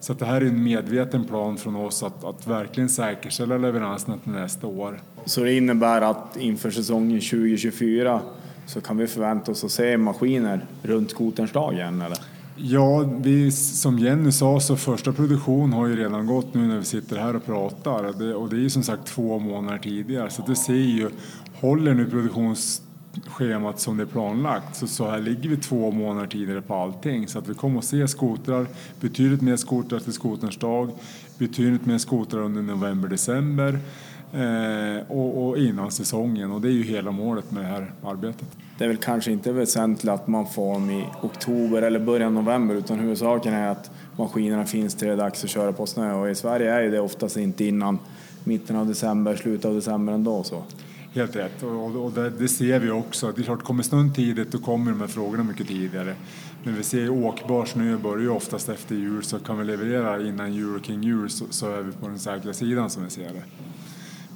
Så 0.00 0.12
att 0.12 0.18
det 0.18 0.26
här 0.26 0.40
är 0.40 0.46
en 0.46 0.64
medveten 0.64 1.24
plan 1.24 1.56
från 1.56 1.76
oss 1.76 2.02
att, 2.02 2.24
att 2.24 2.46
verkligen 2.46 2.88
säkerställa 2.88 3.58
leveranserna 3.58 4.18
till 4.18 4.32
nästa 4.32 4.66
år. 4.66 5.00
Så 5.24 5.44
det 5.44 5.52
innebär 5.52 6.00
att 6.00 6.36
inför 6.36 6.70
säsongen 6.70 7.20
2024 7.20 8.20
så 8.66 8.80
kan 8.80 8.96
vi 8.96 9.06
förvänta 9.06 9.52
oss 9.52 9.64
att 9.64 9.70
se 9.70 9.96
maskiner 9.96 10.66
runt 10.82 11.10
skoterns 11.10 11.52
dag 11.52 11.74
igen 11.74 12.02
eller? 12.02 12.18
Ja, 12.62 13.04
vi, 13.20 13.52
som 13.52 13.98
Jenny 13.98 14.32
sa 14.32 14.60
så 14.60 14.76
första 14.76 15.12
produktion 15.12 15.72
har 15.72 15.86
ju 15.86 15.96
redan 15.96 16.26
gått 16.26 16.54
nu 16.54 16.68
när 16.68 16.78
vi 16.78 16.84
sitter 16.84 17.16
här 17.16 17.36
och 17.36 17.46
pratar. 17.46 18.12
Det, 18.18 18.34
och 18.34 18.48
det 18.48 18.56
är 18.56 18.60
ju 18.60 18.70
som 18.70 18.82
sagt 18.82 19.06
två 19.06 19.38
månader 19.38 19.78
tidigare 19.78 20.30
så 20.30 20.42
det 20.46 20.56
ser 20.56 20.74
ju, 20.74 21.10
håller 21.54 21.94
nu 21.94 22.10
produktionsschemat 22.10 23.80
som 23.80 23.96
det 23.96 24.02
är 24.02 24.06
planlagt 24.06 24.76
så, 24.76 24.86
så 24.86 25.10
här 25.10 25.18
ligger 25.18 25.48
vi 25.48 25.56
två 25.56 25.90
månader 25.90 26.26
tidigare 26.26 26.62
på 26.62 26.74
allting. 26.74 27.28
Så 27.28 27.38
att 27.38 27.48
vi 27.48 27.54
kommer 27.54 27.78
att 27.78 27.84
se 27.84 28.08
skotrar, 28.08 28.66
betydligt 29.00 29.42
mer 29.42 29.56
skotrar 29.56 29.98
till 29.98 30.12
skoterns 30.12 30.56
dag, 30.56 30.90
betydligt 31.38 31.86
mer 31.86 31.98
skotrar 31.98 32.40
under 32.40 32.62
november-december 32.62 33.78
eh, 34.32 35.02
och, 35.08 35.48
och 35.48 35.58
innan 35.58 35.90
säsongen 35.90 36.52
och 36.52 36.60
det 36.60 36.68
är 36.68 36.72
ju 36.72 36.82
hela 36.82 37.10
målet 37.10 37.50
med 37.50 37.64
det 37.64 37.68
här 37.68 37.92
arbetet. 38.04 38.48
Det 38.78 38.84
är 38.84 38.88
väl 38.88 38.96
kanske 38.96 39.32
inte 39.32 39.52
väsentligt 39.52 40.12
att 40.12 40.28
man 40.28 40.46
får 40.46 40.72
dem 40.72 40.90
i 40.90 41.04
oktober 41.22 41.82
eller 41.82 42.00
början 42.00 42.36
av 42.36 42.44
november 42.44 42.74
utan 42.74 42.98
huvudsaken 42.98 43.54
är 43.54 43.68
att 43.68 43.90
maskinerna 44.16 44.64
finns 44.64 44.94
till 44.94 45.06
det 45.08 45.12
är 45.12 45.16
dags 45.16 45.44
att 45.44 45.50
köra 45.50 45.72
på 45.72 45.86
snö 45.86 46.14
och 46.14 46.30
i 46.30 46.34
Sverige 46.34 46.74
är 46.74 46.90
det 46.90 47.00
oftast 47.00 47.36
inte 47.36 47.64
innan 47.64 47.98
mitten 48.44 48.76
av 48.76 48.86
december, 48.86 49.36
slutet 49.36 49.64
av 49.64 49.74
december 49.74 50.12
ändå 50.12 50.42
så. 50.42 50.62
Helt 51.12 51.36
rätt, 51.36 51.62
och, 51.62 52.04
och 52.04 52.12
det, 52.12 52.30
det, 52.30 52.48
ser 52.48 52.78
vi 52.78 52.90
också. 52.90 53.32
Det 53.32 53.42
är 53.42 53.44
klart, 53.44 53.62
kommer 53.62 53.82
snön 53.82 54.14
tidigt 54.14 54.52
då 54.52 54.58
kommer 54.58 54.90
de 54.90 55.00
här 55.00 55.08
frågorna 55.08 55.44
mycket 55.44 55.68
tidigare. 55.68 56.14
Men 56.62 56.74
vi 56.74 56.82
ser 56.82 57.10
åkbar 57.10 57.64
snö 57.64 57.96
börjar 57.96 58.18
ju 58.18 58.30
oftast 58.30 58.68
efter 58.68 58.94
jul 58.94 59.22
så 59.22 59.38
kan 59.38 59.58
vi 59.58 59.64
leverera 59.64 60.22
innan 60.22 60.54
jul 60.54 60.76
och 60.76 60.82
kring 60.82 61.02
jul 61.02 61.30
så, 61.30 61.44
så 61.50 61.70
är 61.70 61.82
vi 61.82 61.92
på 61.92 62.08
den 62.08 62.18
säkra 62.18 62.52
sidan 62.52 62.90
som 62.90 63.04
vi 63.04 63.10
ser 63.10 63.28
det. 63.28 63.42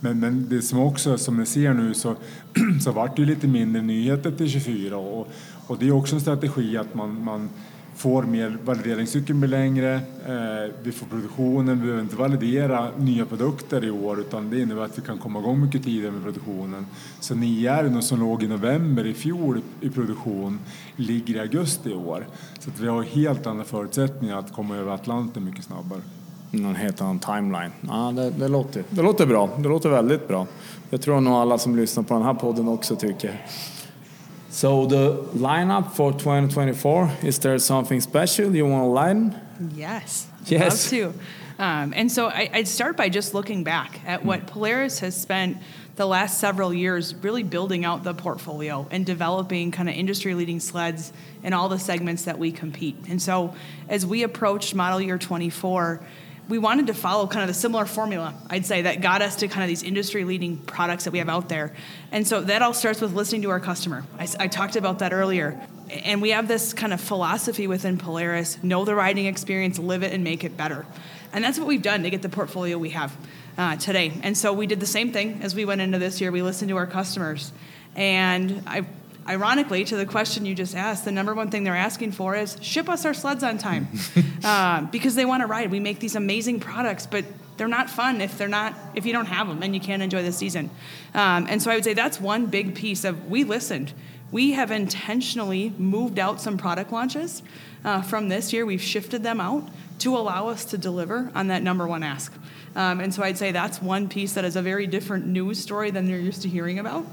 Men, 0.05 0.21
men 0.21 0.47
det 0.49 0.63
som 0.63 0.79
också, 0.79 1.19
som 1.19 1.37
ni 1.37 1.47
ser 1.47 1.75
nu, 1.75 1.95
så, 1.95 2.17
så 2.85 2.93
vart 2.93 3.17
det 3.17 3.23
ju 3.23 3.29
lite 3.29 3.47
mindre 3.47 3.83
nyheter 3.83 4.31
till 4.31 4.49
24 4.49 4.97
och, 4.97 5.29
och 5.67 5.79
det 5.79 5.87
är 5.87 5.93
också 5.93 6.15
en 6.15 6.21
strategi 6.21 6.77
att 6.77 6.95
man, 6.95 7.25
man 7.25 7.49
får 7.97 8.23
mer, 8.23 8.59
valideringscykeln 8.65 9.41
blir 9.41 9.51
längre, 9.51 9.95
eh, 10.27 10.73
vi 10.83 10.93
får 10.93 11.07
produktionen, 11.07 11.77
vi 11.77 11.83
behöver 11.83 12.03
inte 12.03 12.17
validera 12.17 12.89
nya 12.99 13.27
produkter 13.27 13.85
i 13.85 13.91
år 13.91 14.21
utan 14.21 14.51
det 14.51 14.61
innebär 14.61 14.83
att 14.83 14.99
vi 14.99 15.03
kan 15.03 15.19
komma 15.19 15.39
igång 15.39 15.61
mycket 15.61 15.85
tidigare 15.85 16.13
med 16.13 16.23
produktionen. 16.23 16.87
Så 17.21 17.35
Nijärn 17.35 18.03
som 18.03 18.21
låg 18.21 18.43
i 18.43 18.49
november 18.49 19.07
i 19.07 19.15
fjol 19.15 19.61
i 19.81 19.91
produktion 19.91 20.59
ligger 20.97 21.35
i 21.35 21.41
augusti 21.41 21.91
i 21.91 21.95
år. 21.95 22.27
Så 22.59 22.71
att 22.71 22.81
vi 22.81 22.89
har 22.89 23.03
helt 23.03 23.47
andra 23.47 23.65
förutsättningar 23.65 24.39
att 24.39 24.53
komma 24.53 24.77
över 24.77 24.93
Atlanten 24.93 25.45
mycket 25.45 25.65
snabbare. 25.65 26.01
Någon 26.63 26.75
helt 26.75 27.01
annan 27.01 27.19
timeline. 27.19 27.71
Ja, 27.81 28.13
det, 28.17 28.31
det, 28.31 28.49
låter, 28.49 28.85
det 28.91 29.03
låter 29.03 29.27
bra. 29.27 29.49
Det 29.59 29.69
låter 29.69 29.89
väldigt 29.89 30.29
bra. 30.29 30.47
Jag 30.91 31.03
tror 31.03 31.21
nog 31.21 31.35
alla 31.35 31.59
som 31.59 31.77
lyssnar 31.77 32.03
på 32.03 32.15
den 32.15 32.23
här 32.23 32.35
podden 32.35 32.69
också 32.69 32.97
tycker. 32.97 33.45
So 34.51 34.89
the 34.89 35.17
lineup 35.33 35.97
for 35.97 36.13
2024, 36.13 37.11
is 37.23 37.39
there 37.39 37.59
something 37.59 38.01
special 38.01 38.57
you 38.57 38.71
want 38.71 38.85
to 38.85 38.95
lighten? 38.95 39.35
Yes. 39.77 40.29
Yes. 40.47 40.93
Love 40.93 41.13
to. 41.13 41.19
Um, 41.59 41.95
and 41.97 42.11
so 42.11 42.29
I, 42.29 42.51
I'd 42.53 42.69
start 42.69 42.97
by 42.97 43.09
just 43.09 43.35
looking 43.35 43.65
back 43.65 44.01
at 44.07 44.25
what 44.25 44.47
Polaris 44.47 45.01
has 45.01 45.21
spent 45.21 45.57
the 45.97 46.07
last 46.07 46.41
several 46.41 46.75
years 46.75 47.15
really 47.17 47.43
building 47.43 47.85
out 47.85 48.03
the 48.03 48.15
portfolio 48.15 48.87
and 48.91 49.07
developing 49.07 49.71
kind 49.71 49.89
of 49.89 49.95
industry 49.95 50.35
leading 50.35 50.59
sleds 50.59 51.13
in 51.43 51.53
all 51.53 51.69
the 51.69 51.79
segments 51.79 52.25
that 52.25 52.39
we 52.39 52.51
compete. 52.51 52.97
And 53.09 53.23
so 53.23 53.55
as 53.89 54.05
we 54.05 54.25
approached 54.25 54.75
model 54.75 55.01
year 55.01 55.19
24, 55.19 56.01
we 56.49 56.59
wanted 56.59 56.89
to 56.89 56.95
follow 56.95 57.27
kind 57.27 57.43
of 57.43 57.49
the 57.49 57.59
similar 57.59 57.87
formula, 57.87 58.35
I'd 58.51 58.67
say, 58.67 58.83
that 58.83 59.01
got 59.01 59.23
us 59.23 59.37
to 59.37 59.49
kind 59.49 59.63
of 59.63 59.69
these 59.69 59.83
industry 59.83 60.25
leading 60.25 60.59
products 60.59 61.05
that 61.05 61.13
we 61.13 61.19
have 61.19 61.29
out 61.29 61.49
there. 61.49 61.73
And 62.13 62.27
so 62.27 62.43
that 62.43 62.61
all 62.61 62.75
starts 62.75 63.01
with 63.01 63.15
listening 63.15 63.43
to 63.43 63.51
our 63.51 63.61
customer. 63.61 64.05
I 64.19 64.49
talked 64.49 64.77
about 64.77 64.99
that 64.99 65.13
earlier. 65.13 65.61
And 65.91 66.21
we 66.23 66.31
have 66.31 66.49
this 66.49 66.73
kind 66.73 66.93
of 66.93 67.01
philosophy 67.01 67.67
within 67.67 67.99
Polaris 67.99 68.63
know 68.63 68.85
the 68.85 68.95
riding 68.95 69.27
experience, 69.27 69.79
live 69.79 70.03
it, 70.03 70.13
and 70.13 70.25
make 70.25 70.45
it 70.45 70.57
better. 70.57 70.87
And 71.33 71.43
that's 71.43 71.59
what 71.59 71.67
we've 71.67 71.83
done 71.83 72.03
to 72.05 72.11
get 72.11 72.23
the 72.23 72.29
portfolio 72.29 72.79
we 72.79 72.91
have 72.91 73.17
uh, 73.59 73.77
today. 73.77 74.13
And 74.23 74.37
so 74.37 74.53
we 74.53 74.67
did 74.67 74.81
the 74.81 74.87
same 74.87 75.13
thing 75.13 75.41
as 75.43 75.55
we 75.55 75.65
went 75.65 75.81
into 75.81 75.99
this 75.99 76.21
year. 76.21 76.31
We 76.31 76.43
listened 76.43 76.69
to 76.71 76.77
our 76.77 76.87
customers. 76.87 77.53
And 77.97 78.63
I, 78.67 78.87
ironically, 79.29 79.85
to 79.85 79.97
the 79.97 80.07
question 80.07 80.45
you 80.45 80.55
just 80.55 80.77
asked, 80.77 81.05
the 81.05 81.13
number 81.13 81.35
one 81.35 81.51
thing 81.51 81.65
they're 81.65 81.77
asking 81.77 82.13
for 82.13 82.37
is 82.37 82.57
ship 82.61 82.89
us 82.89 83.05
our 83.05 83.15
sleds 83.15 83.43
on 83.43 83.59
time 83.59 83.89
uh, 84.45 84.83
because 84.83 85.15
they 85.15 85.25
want 85.25 85.43
to 85.43 85.47
ride. 85.47 85.71
We 85.71 85.81
make 85.81 86.01
these 86.01 86.17
amazing 86.17 86.61
products, 86.61 87.07
but 87.07 87.25
they're 87.57 87.69
not 87.69 87.89
fun 87.89 88.21
if 88.21 88.37
they're 88.37 88.49
not 88.49 88.75
if 88.95 89.07
you 89.07 89.13
don't 89.13 89.27
have 89.27 89.49
them 89.49 89.63
and 89.63 89.75
you 89.75 89.81
can't 89.81 90.03
enjoy 90.03 90.23
the 90.23 90.33
season. 90.33 90.71
Um, 91.15 91.47
and 91.49 91.63
so 91.63 91.71
I 91.71 91.77
would 91.77 91.85
say 91.85 91.95
that's 91.95 92.21
one 92.21 92.47
big 92.47 92.75
piece 92.75 93.05
of 93.05 93.29
we 93.29 93.45
listened. 93.45 93.93
We 94.33 94.53
have 94.53 94.71
intentionally 94.71 95.73
moved 95.79 96.19
out 96.19 96.41
some 96.41 96.59
product 96.59 96.93
launches 96.93 97.43
uh, 97.85 98.03
from 98.03 98.29
this 98.29 98.53
year. 98.53 98.67
We've 98.67 98.83
shifted 98.83 99.23
them 99.23 99.41
out 99.41 99.69
to 100.01 100.17
allow 100.17 100.49
us 100.49 100.65
to 100.67 100.79
deliver 100.79 101.31
on 101.35 101.49
that 101.49 101.63
number 101.63 101.87
one 101.87 102.03
ask. 102.03 102.33
Um, 102.75 102.99
and 102.99 103.15
so 103.15 103.23
I'd 103.23 103.39
say 103.39 103.53
that's 103.53 103.81
one 103.81 104.09
piece 104.09 104.33
that 104.33 104.45
is 104.45 104.57
a 104.57 104.63
very 104.63 104.89
different 104.89 105.27
news 105.27 105.61
story 105.61 105.93
than 105.93 106.09
you're 106.09 106.19
used 106.19 106.43
to 106.43 106.49
hearing 106.49 106.81
about. 106.81 107.07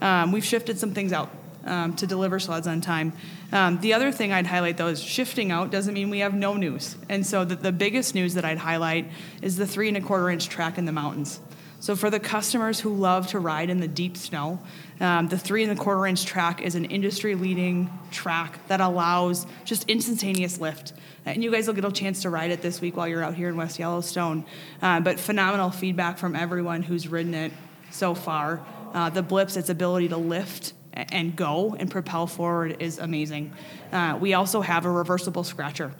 Um, 0.00 0.30
we've 0.30 0.44
shifted 0.44 0.78
some 0.78 0.94
things 0.94 1.12
out 1.12 1.30
um, 1.68 1.94
to 1.96 2.06
deliver 2.06 2.40
sleds 2.40 2.66
on 2.66 2.80
time. 2.80 3.12
Um, 3.52 3.80
the 3.80 3.94
other 3.94 4.10
thing 4.10 4.32
I'd 4.32 4.46
highlight 4.46 4.76
though 4.76 4.88
is 4.88 5.02
shifting 5.02 5.52
out 5.52 5.70
doesn't 5.70 5.94
mean 5.94 6.10
we 6.10 6.20
have 6.20 6.34
no 6.34 6.54
news. 6.54 6.96
And 7.08 7.24
so 7.24 7.44
the, 7.44 7.56
the 7.56 7.72
biggest 7.72 8.14
news 8.14 8.34
that 8.34 8.44
I'd 8.44 8.58
highlight 8.58 9.10
is 9.42 9.56
the 9.56 9.66
three 9.66 9.88
and 9.88 9.96
a 9.96 10.00
quarter 10.00 10.30
inch 10.30 10.48
track 10.48 10.78
in 10.78 10.84
the 10.84 10.92
mountains. 10.92 11.40
So 11.80 11.94
for 11.94 12.10
the 12.10 12.18
customers 12.18 12.80
who 12.80 12.92
love 12.92 13.28
to 13.28 13.38
ride 13.38 13.70
in 13.70 13.78
the 13.78 13.86
deep 13.86 14.16
snow, 14.16 14.58
um, 14.98 15.28
the 15.28 15.38
three 15.38 15.62
and 15.62 15.70
a 15.70 15.76
quarter 15.76 16.06
inch 16.06 16.26
track 16.26 16.60
is 16.60 16.74
an 16.74 16.86
industry 16.86 17.36
leading 17.36 17.88
track 18.10 18.66
that 18.66 18.80
allows 18.80 19.46
just 19.64 19.88
instantaneous 19.88 20.60
lift. 20.60 20.92
And 21.24 21.44
you 21.44 21.52
guys 21.52 21.68
will 21.68 21.74
get 21.74 21.84
a 21.84 21.92
chance 21.92 22.22
to 22.22 22.30
ride 22.30 22.50
it 22.50 22.62
this 22.62 22.80
week 22.80 22.96
while 22.96 23.06
you're 23.06 23.22
out 23.22 23.34
here 23.34 23.48
in 23.48 23.56
West 23.56 23.78
Yellowstone. 23.78 24.44
Uh, 24.82 24.98
but 24.98 25.20
phenomenal 25.20 25.70
feedback 25.70 26.18
from 26.18 26.34
everyone 26.34 26.82
who's 26.82 27.06
ridden 27.06 27.34
it 27.34 27.52
so 27.92 28.12
far. 28.12 28.60
Uh, 28.92 29.10
the 29.10 29.22
blips, 29.22 29.56
its 29.56 29.68
ability 29.68 30.08
to 30.08 30.16
lift 30.16 30.72
and 31.10 31.36
go 31.36 31.76
and 31.78 31.90
propel 31.90 32.26
forward 32.26 32.76
is 32.80 32.98
amazing. 32.98 33.52
Uh, 33.92 34.18
we 34.20 34.34
also 34.34 34.60
have 34.60 34.84
a 34.84 34.90
reversible 34.90 35.44
scratcher 35.44 35.92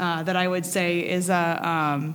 uh, 0.00 0.22
that 0.22 0.36
I 0.36 0.48
would 0.48 0.64
say 0.66 1.00
is 1.08 1.28
a, 1.30 1.68
um, 1.68 2.14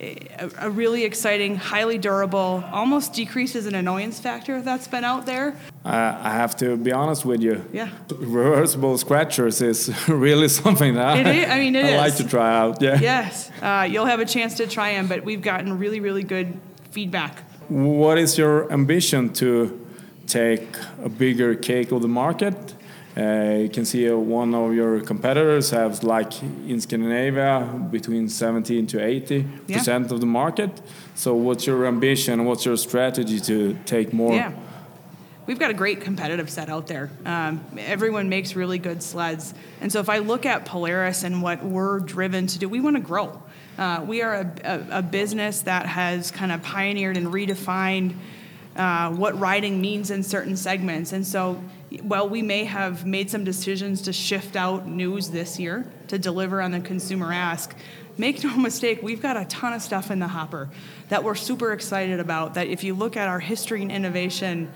a, 0.00 0.50
a 0.58 0.70
really 0.70 1.04
exciting, 1.04 1.56
highly 1.56 1.98
durable, 1.98 2.64
almost 2.72 3.12
decreases 3.12 3.66
an 3.66 3.74
annoyance 3.74 4.18
factor 4.20 4.60
that's 4.62 4.88
been 4.88 5.04
out 5.04 5.26
there. 5.26 5.56
Uh, 5.84 6.18
I 6.22 6.30
have 6.30 6.56
to 6.56 6.76
be 6.76 6.92
honest 6.92 7.24
with 7.24 7.40
you. 7.42 7.64
Yeah. 7.72 7.90
Reversible 8.10 8.98
scratchers 8.98 9.60
is 9.60 9.92
really 10.08 10.48
something 10.48 10.94
that 10.94 11.18
It 11.18 11.26
I, 11.26 11.30
is- 11.32 11.50
I 11.50 11.58
mean, 11.58 11.76
it 11.76 11.84
I 11.94 11.96
like 11.96 12.16
to 12.16 12.26
try 12.26 12.56
out. 12.56 12.80
Yeah. 12.82 12.98
Yes, 13.00 13.50
uh, 13.62 13.86
you'll 13.90 14.06
have 14.06 14.20
a 14.20 14.26
chance 14.26 14.54
to 14.54 14.66
try 14.66 14.92
them, 14.94 15.06
but 15.08 15.24
we've 15.24 15.42
gotten 15.42 15.78
really, 15.78 16.00
really 16.00 16.22
good 16.22 16.58
feedback. 16.90 17.42
What 17.68 18.18
is 18.18 18.36
your 18.36 18.70
ambition 18.72 19.32
to 19.34 19.83
take 20.26 20.66
a 21.02 21.08
bigger 21.08 21.54
cake 21.54 21.92
of 21.92 22.02
the 22.02 22.08
market? 22.08 22.54
Uh, 23.16 23.58
you 23.62 23.68
can 23.68 23.84
see 23.84 24.10
uh, 24.10 24.16
one 24.16 24.52
of 24.54 24.74
your 24.74 25.00
competitors 25.00 25.70
has, 25.70 26.02
like 26.02 26.42
in 26.42 26.80
Scandinavia, 26.80 27.60
between 27.90 28.28
17 28.28 28.86
to 28.88 29.04
80 29.04 29.46
Yeah. 29.68 29.78
percent 29.78 30.10
of 30.10 30.18
the 30.20 30.26
market. 30.26 30.70
So, 31.14 31.34
what's 31.34 31.64
your 31.64 31.86
ambition? 31.86 32.44
What's 32.44 32.64
your 32.64 32.76
strategy 32.76 33.38
to 33.40 33.76
take 33.86 34.12
more? 34.12 34.34
Yeah. 34.34 34.52
We've 35.46 35.58
got 35.60 35.70
a 35.70 35.74
great 35.74 36.00
competitive 36.00 36.48
set 36.50 36.68
out 36.70 36.86
there. 36.86 37.10
Um, 37.26 37.60
everyone 37.78 38.28
makes 38.30 38.56
really 38.56 38.78
good 38.78 39.02
sleds. 39.02 39.52
And 39.82 39.92
so 39.92 40.00
if 40.00 40.08
I 40.08 40.18
look 40.18 40.46
at 40.46 40.64
Polaris 40.64 41.22
and 41.22 41.42
what 41.42 41.62
we're 41.62 42.00
driven 42.00 42.46
to 42.46 42.58
do, 42.58 42.66
we 42.66 42.80
want 42.80 42.96
to 42.96 43.02
grow. 43.02 43.42
Uh, 43.76 44.02
we 44.08 44.22
are 44.22 44.34
a, 44.36 44.52
a, 44.64 44.98
a 44.98 45.02
business 45.02 45.60
that 45.62 45.84
has 45.84 46.30
kind 46.30 46.50
of 46.50 46.62
pioneered 46.62 47.18
and 47.18 47.26
redefined 47.26 48.14
uh, 48.76 49.10
what 49.10 49.38
riding 49.38 49.80
means 49.80 50.10
in 50.10 50.22
certain 50.22 50.56
segments. 50.56 51.12
And 51.12 51.26
so 51.26 51.62
while 52.02 52.28
we 52.28 52.42
may 52.42 52.64
have 52.64 53.06
made 53.06 53.30
some 53.30 53.44
decisions 53.44 54.02
to 54.02 54.12
shift 54.12 54.56
out 54.56 54.86
news 54.86 55.30
this 55.30 55.58
year 55.58 55.86
to 56.08 56.18
deliver 56.18 56.60
on 56.60 56.72
the 56.72 56.80
consumer 56.80 57.32
ask, 57.32 57.74
make 58.18 58.42
no 58.42 58.56
mistake, 58.58 59.02
we've 59.02 59.22
got 59.22 59.36
a 59.36 59.44
ton 59.46 59.72
of 59.72 59.82
stuff 59.82 60.10
in 60.10 60.18
the 60.18 60.28
hopper 60.28 60.68
that 61.08 61.22
we're 61.22 61.34
super 61.34 61.72
excited 61.72 62.20
about. 62.20 62.54
That 62.54 62.68
if 62.68 62.84
you 62.84 62.94
look 62.94 63.16
at 63.16 63.28
our 63.28 63.40
history 63.40 63.82
and 63.82 63.92
innovation, 63.92 64.72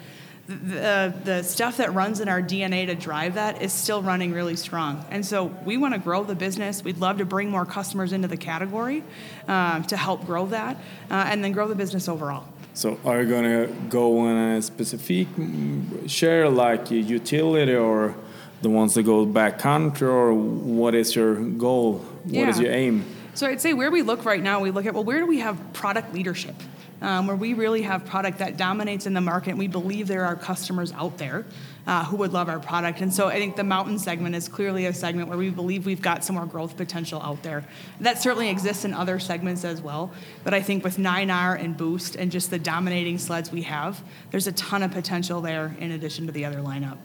the, 0.46 1.12
the 1.24 1.42
stuff 1.42 1.76
that 1.76 1.92
runs 1.92 2.20
in 2.20 2.28
our 2.28 2.40
DNA 2.40 2.86
to 2.86 2.94
drive 2.94 3.34
that 3.34 3.60
is 3.60 3.70
still 3.70 4.00
running 4.00 4.32
really 4.32 4.56
strong. 4.56 5.04
And 5.10 5.24
so 5.24 5.44
we 5.66 5.76
want 5.76 5.92
to 5.92 6.00
grow 6.00 6.24
the 6.24 6.34
business. 6.34 6.82
We'd 6.82 6.98
love 6.98 7.18
to 7.18 7.26
bring 7.26 7.50
more 7.50 7.66
customers 7.66 8.14
into 8.14 8.28
the 8.28 8.36
category 8.38 9.04
um, 9.46 9.84
to 9.84 9.96
help 9.96 10.24
grow 10.24 10.46
that 10.46 10.76
uh, 11.10 11.24
and 11.28 11.44
then 11.44 11.52
grow 11.52 11.68
the 11.68 11.74
business 11.74 12.08
overall. 12.08 12.46
So, 12.78 12.96
are 13.04 13.22
you 13.22 13.28
gonna 13.28 13.66
go 13.88 14.28
in 14.28 14.36
a 14.36 14.62
specific 14.62 15.26
mm, 15.34 16.08
share, 16.08 16.48
like 16.48 16.92
a 16.92 16.94
utility, 16.94 17.74
or 17.74 18.14
the 18.62 18.70
ones 18.70 18.94
that 18.94 19.02
go 19.02 19.26
backcountry, 19.26 20.02
or 20.02 20.32
what 20.32 20.94
is 20.94 21.16
your 21.16 21.34
goal? 21.34 22.04
What 22.22 22.48
is 22.48 22.60
Yeah. 22.60 22.66
your 22.66 22.72
aim? 22.74 23.04
So 23.34 23.48
I'd 23.48 23.60
say 23.60 23.72
where 23.72 23.90
we 23.90 24.02
look 24.02 24.24
right 24.24 24.40
now, 24.40 24.60
we 24.60 24.70
look 24.70 24.86
at, 24.86 24.94
well, 24.94 25.02
where 25.02 25.18
do 25.18 25.26
we 25.26 25.40
have 25.40 25.56
product 25.72 26.14
leadership? 26.14 26.54
Um, 27.02 27.26
where 27.26 27.34
we 27.34 27.52
really 27.52 27.82
have 27.82 28.04
product 28.04 28.38
that 28.38 28.56
dominates 28.56 29.06
in 29.06 29.12
the 29.14 29.20
market, 29.20 29.50
and 29.50 29.58
we 29.58 29.66
believe 29.66 30.06
there 30.06 30.24
are 30.24 30.36
customers 30.36 30.92
out 30.92 31.18
there 31.18 31.46
uh, 31.88 32.04
who 32.04 32.16
would 32.18 32.34
love 32.34 32.50
our 32.50 32.60
product. 32.60 33.00
And 33.00 33.12
so 33.12 33.28
I 33.28 33.36
think 33.36 33.56
the 33.56 33.64
mountain 33.64 33.98
segment 33.98 34.34
is 34.34 34.46
clearly 34.46 34.84
a 34.84 34.92
segment 34.92 35.30
where 35.30 35.38
we 35.38 35.48
believe 35.48 35.86
we've 35.86 36.02
got 36.02 36.22
some 36.22 36.36
more 36.36 36.44
growth 36.44 36.76
potential 36.76 37.20
out 37.22 37.42
there. 37.42 37.64
That 38.00 38.20
certainly 38.20 38.50
exists 38.50 38.84
in 38.84 38.92
other 38.92 39.18
segments 39.18 39.64
as 39.64 39.80
well. 39.80 40.12
But 40.44 40.52
I 40.52 40.60
think 40.60 40.84
with 40.84 40.98
9R 40.98 41.58
and 41.58 41.78
Boost 41.78 42.14
and 42.14 42.30
just 42.30 42.50
the 42.50 42.58
dominating 42.58 43.16
sleds 43.16 43.50
we 43.50 43.62
have, 43.62 44.04
there's 44.30 44.46
a 44.46 44.52
ton 44.52 44.82
of 44.82 44.90
potential 44.90 45.40
there 45.40 45.74
in 45.80 45.92
addition 45.92 46.26
to 46.26 46.32
the 46.32 46.44
other 46.44 46.58
lineup. 46.58 46.98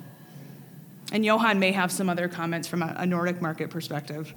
And 1.13 1.23
Johan 1.23 1.59
may 1.59 1.71
have 1.71 1.89
some 1.89 2.09
other 2.09 2.27
comments 2.27 2.67
from 2.67 2.81
a, 2.81 3.05
Nordic 3.05 3.41
market 3.41 3.69
perspective. 3.69 4.33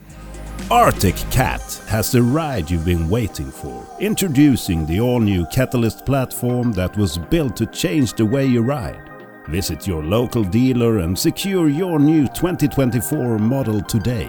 Arctic 0.71 1.17
Cat 1.33 1.83
has 1.89 2.13
the 2.13 2.23
ride 2.23 2.71
you've 2.71 2.85
been 2.85 3.09
waiting 3.09 3.51
for. 3.51 3.85
Introducing 3.99 4.87
the 4.87 5.01
all 5.01 5.19
new 5.19 5.45
Catalyst 5.47 6.07
platform 6.07 6.73
that 6.73 6.97
was 6.97 7.19
built 7.19 7.57
to 7.57 7.67
change 7.67 8.13
the 8.13 8.27
way 8.27 8.47
you 8.47 8.63
ride. 8.63 9.16
Visit 9.49 9.89
your 9.89 10.03
local 10.03 10.45
dealer 10.45 10.99
and 10.99 11.19
secure 11.19 11.69
your 11.69 11.99
new 11.99 12.27
2024 12.27 13.39
model 13.39 13.83
today. 13.83 14.29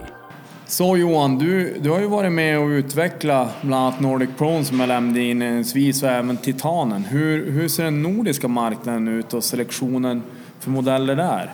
Så 0.65 0.97
Johan, 0.97 1.37
du, 1.37 1.77
du 1.81 1.89
har 1.89 1.99
ju 1.99 2.07
varit 2.07 2.31
med 2.31 2.59
och 2.59 2.67
utvecklat 2.67 3.61
bland 3.61 3.83
annat 3.83 3.99
Nordic 3.99 4.29
Pro 4.37 4.63
som 4.63 4.79
jag 4.79 4.89
nämnde 4.89 5.21
inledningsvis 5.21 6.03
och 6.03 6.09
även 6.09 6.37
Titanen. 6.37 7.03
Hur, 7.03 7.51
hur 7.51 7.67
ser 7.67 7.83
den 7.83 8.03
nordiska 8.03 8.47
marknaden 8.47 9.07
ut 9.07 9.33
och 9.33 9.43
selektionen 9.43 10.23
för 10.59 10.71
modeller 10.71 11.15
där? 11.15 11.53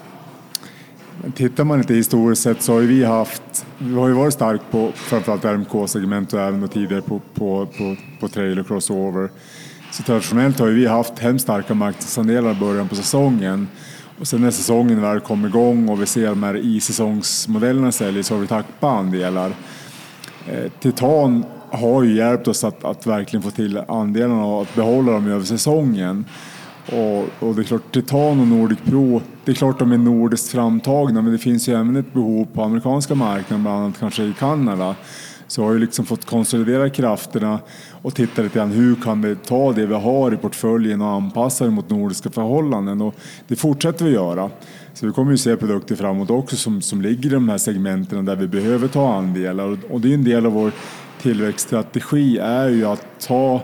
Tittar 1.35 1.63
man 1.63 1.77
lite 1.77 1.93
historiskt 1.93 2.41
sett 2.41 2.61
så 2.61 2.73
har 2.73 2.81
ju 2.81 2.87
vi 2.87 3.03
haft, 3.03 3.65
vi 3.77 3.95
har 3.95 4.07
ju 4.07 4.13
varit 4.13 4.33
stark 4.33 4.61
på 4.71 4.91
framförallt 4.95 5.45
RMK-segment 5.45 6.33
och 6.33 6.41
även 6.41 6.67
tidigare 6.67 7.01
på, 7.01 7.21
på, 7.33 7.65
på, 7.65 7.95
på 8.19 8.27
trail 8.27 8.59
och 8.59 8.67
crossover. 8.67 9.29
Så 9.93 10.03
traditionellt 10.03 10.59
har 10.59 10.67
vi 10.67 10.85
haft 10.85 11.19
hemskt 11.19 11.43
starka 11.43 11.73
marknadsandelar 11.73 12.51
i 12.51 12.55
början 12.55 12.87
på 12.89 12.95
säsongen. 12.95 13.67
Och 14.19 14.27
sen 14.27 14.41
när 14.41 14.51
säsongen 14.51 15.01
väl 15.01 15.19
kom 15.19 15.45
igång 15.45 15.89
och 15.89 16.01
vi 16.01 16.05
ser 16.05 16.27
de 16.27 16.43
här 16.43 16.57
i-säsongsmodellerna 16.57 17.91
säljer 17.91 18.23
så 18.23 18.33
har 18.33 18.41
vi 18.41 18.47
tappat 18.47 18.83
andelar. 18.83 19.53
Eh, 20.47 20.71
Titan 20.79 21.45
har 21.69 22.03
ju 22.03 22.15
hjälpt 22.15 22.47
oss 22.47 22.63
att, 22.63 22.83
att 22.83 23.07
verkligen 23.07 23.43
få 23.43 23.51
till 23.51 23.77
andelarna 23.87 24.45
och 24.45 24.61
att 24.61 24.75
behålla 24.75 25.11
dem 25.11 25.27
över 25.27 25.45
säsongen. 25.45 26.25
Och, 26.91 27.47
och 27.47 27.55
det 27.55 27.61
är 27.61 27.63
klart, 27.63 27.93
Titan 27.93 28.39
och 28.39 28.47
Nordic 28.47 28.79
Pro, 28.85 29.21
det 29.45 29.51
är 29.51 29.55
klart 29.55 29.79
de 29.79 29.91
är 29.91 29.97
nordiskt 29.97 30.49
framtagna 30.49 31.21
men 31.21 31.31
det 31.31 31.37
finns 31.39 31.69
ju 31.69 31.73
även 31.73 31.95
ett 31.95 32.13
behov 32.13 32.47
på 32.53 32.63
amerikanska 32.63 33.15
marknaden, 33.15 33.63
bland 33.63 33.83
annat 33.83 33.99
kanske 33.99 34.23
i 34.23 34.33
Kanada. 34.39 34.95
Så 35.53 35.63
har 35.63 35.73
ju 35.73 35.79
liksom 35.79 36.05
fått 36.05 36.25
konsolidera 36.25 36.89
krafterna 36.89 37.59
och 38.01 38.15
titta 38.15 38.41
lite 38.41 38.59
grann 38.59 38.71
hur 38.71 38.95
kan 38.95 39.21
vi 39.21 39.35
ta 39.35 39.73
det 39.73 39.85
vi 39.85 39.93
har 39.93 40.33
i 40.33 40.37
portföljen 40.37 41.01
och 41.01 41.07
anpassa 41.07 41.65
det 41.65 41.71
mot 41.71 41.89
nordiska 41.89 42.29
förhållanden 42.29 43.01
och 43.01 43.15
det 43.47 43.55
fortsätter 43.55 44.05
vi 44.05 44.11
göra. 44.11 44.49
Så 44.93 45.05
vi 45.05 45.11
kommer 45.11 45.31
ju 45.31 45.37
se 45.37 45.55
produkter 45.55 45.95
framåt 45.95 46.29
också 46.29 46.55
som, 46.55 46.81
som 46.81 47.01
ligger 47.01 47.29
i 47.29 47.33
de 47.33 47.49
här 47.49 47.57
segmenten 47.57 48.25
där 48.25 48.35
vi 48.35 48.47
behöver 48.47 48.87
ta 48.87 49.13
andelar 49.13 49.77
och 49.89 50.01
det 50.01 50.09
är 50.09 50.13
en 50.13 50.23
del 50.23 50.45
av 50.45 50.51
vår 50.51 50.71
tillväxtstrategi 51.21 52.37
är 52.37 52.69
ju 52.69 52.85
att 52.85 53.05
ta 53.27 53.61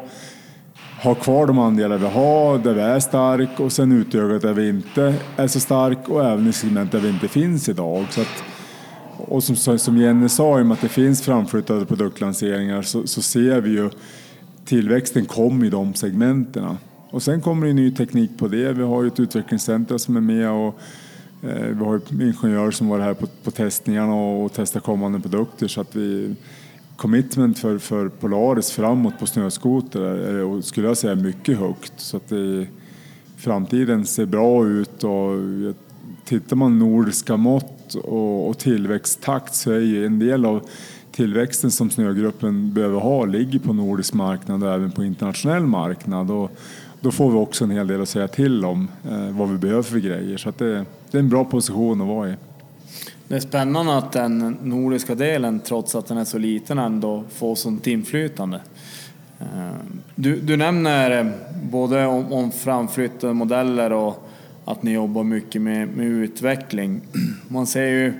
ha 1.03 1.15
kvar 1.15 1.47
de 1.47 1.59
andelar 1.59 1.97
vi 1.97 2.07
har, 2.07 2.57
där 2.57 2.73
vi 2.73 2.81
är 2.81 2.99
stark 2.99 3.59
och 3.59 3.71
sen 3.71 3.91
utöka 3.91 4.47
där 4.47 4.53
vi 4.53 4.69
inte 4.69 5.13
är 5.37 5.47
så 5.47 5.59
stark 5.59 6.09
och 6.09 6.25
även 6.25 6.47
i 6.47 6.53
segment 6.53 6.91
där 6.91 6.99
vi 6.99 7.09
inte 7.09 7.27
finns 7.27 7.69
idag. 7.69 8.05
Så 8.09 8.21
att, 8.21 8.43
och 9.29 9.43
som, 9.43 9.79
som 9.79 9.97
Jenny 9.97 10.29
sa, 10.29 10.59
i 10.59 10.61
och 10.61 10.65
med 10.65 10.75
att 10.75 10.81
det 10.81 10.89
finns 10.89 11.21
framflyttade 11.21 11.85
produktlanseringar 11.85 12.81
så, 12.81 13.07
så 13.07 13.21
ser 13.21 13.61
vi 13.61 13.69
ju 13.69 13.89
tillväxten 14.65 15.25
kom 15.25 15.63
i 15.63 15.69
de 15.69 15.93
segmenten. 15.93 16.77
Och 17.09 17.23
sen 17.23 17.41
kommer 17.41 17.67
det 17.67 17.73
ny 17.73 17.91
teknik 17.91 18.31
på 18.37 18.47
det. 18.47 18.73
Vi 18.73 18.83
har 18.83 19.01
ju 19.03 19.07
ett 19.07 19.19
utvecklingscenter 19.19 19.97
som 19.97 20.17
är 20.17 20.21
med 20.21 20.49
och 20.49 20.79
eh, 21.43 21.65
vi 21.67 21.85
har 21.85 22.01
ingenjörer 22.21 22.71
som 22.71 22.87
var 22.87 22.99
här 22.99 23.13
på, 23.13 23.27
på 23.43 23.51
testningarna 23.51 24.13
och, 24.13 24.45
och 24.45 24.51
testar 24.55 24.79
kommande 24.79 25.19
produkter 25.19 25.67
så 25.67 25.81
att 25.81 25.95
vi 25.95 26.35
commitment 26.95 27.59
för, 27.59 27.77
för 27.77 28.09
Polaris 28.09 28.71
framåt 28.71 29.19
på 29.19 29.25
snöskoter 29.25 30.01
är, 30.01 30.61
skulle 30.61 30.87
jag 30.87 30.97
säga, 30.97 31.15
mycket 31.15 31.57
högt. 31.57 31.93
Så 31.97 32.17
att 32.17 32.29
det, 32.29 32.67
framtiden 33.37 34.05
ser 34.05 34.25
bra 34.25 34.67
ut 34.67 35.03
och 35.03 35.31
tittar 36.25 36.55
man 36.55 36.79
nordiska 36.79 37.37
mått 37.37 37.78
och, 37.95 38.49
och 38.49 38.57
tillväxttakt 38.57 39.55
så 39.55 39.71
är 39.71 39.79
ju 39.79 40.05
en 40.05 40.19
del 40.19 40.45
av 40.45 40.61
tillväxten 41.11 41.71
som 41.71 41.89
snögruppen 41.89 42.73
behöver 42.73 42.99
ha 42.99 43.25
ligger 43.25 43.59
på 43.59 43.73
nordisk 43.73 44.13
marknad 44.13 44.63
och 44.63 44.73
även 44.73 44.91
på 44.91 45.03
internationell 45.03 45.63
marknad. 45.63 46.31
Och 46.31 46.51
då 47.01 47.11
får 47.11 47.31
vi 47.31 47.37
också 47.37 47.63
en 47.63 47.71
hel 47.71 47.87
del 47.87 48.01
att 48.01 48.09
säga 48.09 48.27
till 48.27 48.65
om 48.65 48.87
eh, 49.09 49.37
vad 49.37 49.49
vi 49.49 49.57
behöver 49.57 49.81
för 49.81 49.99
grejer. 49.99 50.37
Så 50.37 50.53
det, 50.57 50.85
det 51.11 51.17
är 51.17 51.19
en 51.19 51.29
bra 51.29 51.45
position 51.45 52.01
att 52.01 52.07
vara 52.07 52.29
i. 52.29 52.33
Det 53.27 53.35
är 53.35 53.39
spännande 53.39 53.97
att 53.97 54.11
den 54.11 54.57
nordiska 54.63 55.15
delen, 55.15 55.59
trots 55.59 55.95
att 55.95 56.07
den 56.07 56.17
är 56.17 56.25
så 56.25 56.37
liten, 56.37 56.79
ändå 56.79 57.23
får 57.29 57.55
sånt 57.55 57.87
inflytande. 57.87 58.61
Eh, 59.39 59.69
du, 60.15 60.39
du 60.41 60.57
nämner 60.57 61.19
eh, 61.19 61.31
både 61.71 62.05
om, 62.05 62.33
om 62.33 62.51
framflyttade 62.51 63.33
modeller 63.33 63.93
och 63.93 64.28
att 64.69 64.83
ni 64.83 64.91
jobbar 64.91 65.23
mycket 65.23 65.61
med, 65.61 65.87
med 65.87 66.05
utveckling. 66.05 67.01
Man 67.47 67.67
ser 67.67 67.85
ju 67.85 68.13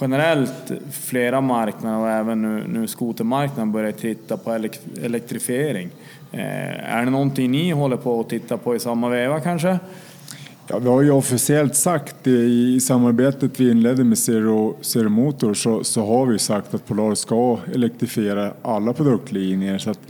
generellt 0.00 0.72
flera 0.92 1.40
marknader 1.40 1.98
och 1.98 2.10
även 2.10 2.42
nu, 2.42 2.64
nu 2.68 2.86
skotermarknaden 2.86 3.72
börjar 3.72 3.92
titta 3.92 4.36
på 4.36 4.68
elektrifiering. 5.02 5.90
Eh, 6.32 6.94
är 6.94 7.04
det 7.04 7.10
någonting 7.10 7.50
ni 7.50 7.70
håller 7.70 7.96
på 7.96 8.20
att 8.20 8.28
titta 8.28 8.56
på 8.56 8.76
i 8.76 8.78
samma 8.78 9.08
veva 9.08 9.40
kanske? 9.40 9.78
Ja, 10.68 10.78
vi 10.78 10.88
har 10.88 11.02
ju 11.02 11.10
officiellt 11.10 11.74
sagt 11.76 12.26
i, 12.26 12.74
i 12.76 12.80
samarbetet 12.80 13.60
vi 13.60 13.70
inledde 13.70 14.04
med 14.04 14.18
Zero, 14.18 14.76
Zero 14.80 15.08
Motor 15.08 15.54
så, 15.54 15.84
så 15.84 16.06
har 16.06 16.26
vi 16.26 16.38
sagt 16.38 16.74
att 16.74 16.86
Polar 16.86 17.14
ska 17.14 17.58
elektrifiera 17.74 18.52
alla 18.62 18.92
produktlinjer. 18.92 19.78
Så 19.78 19.90
att 19.90 20.00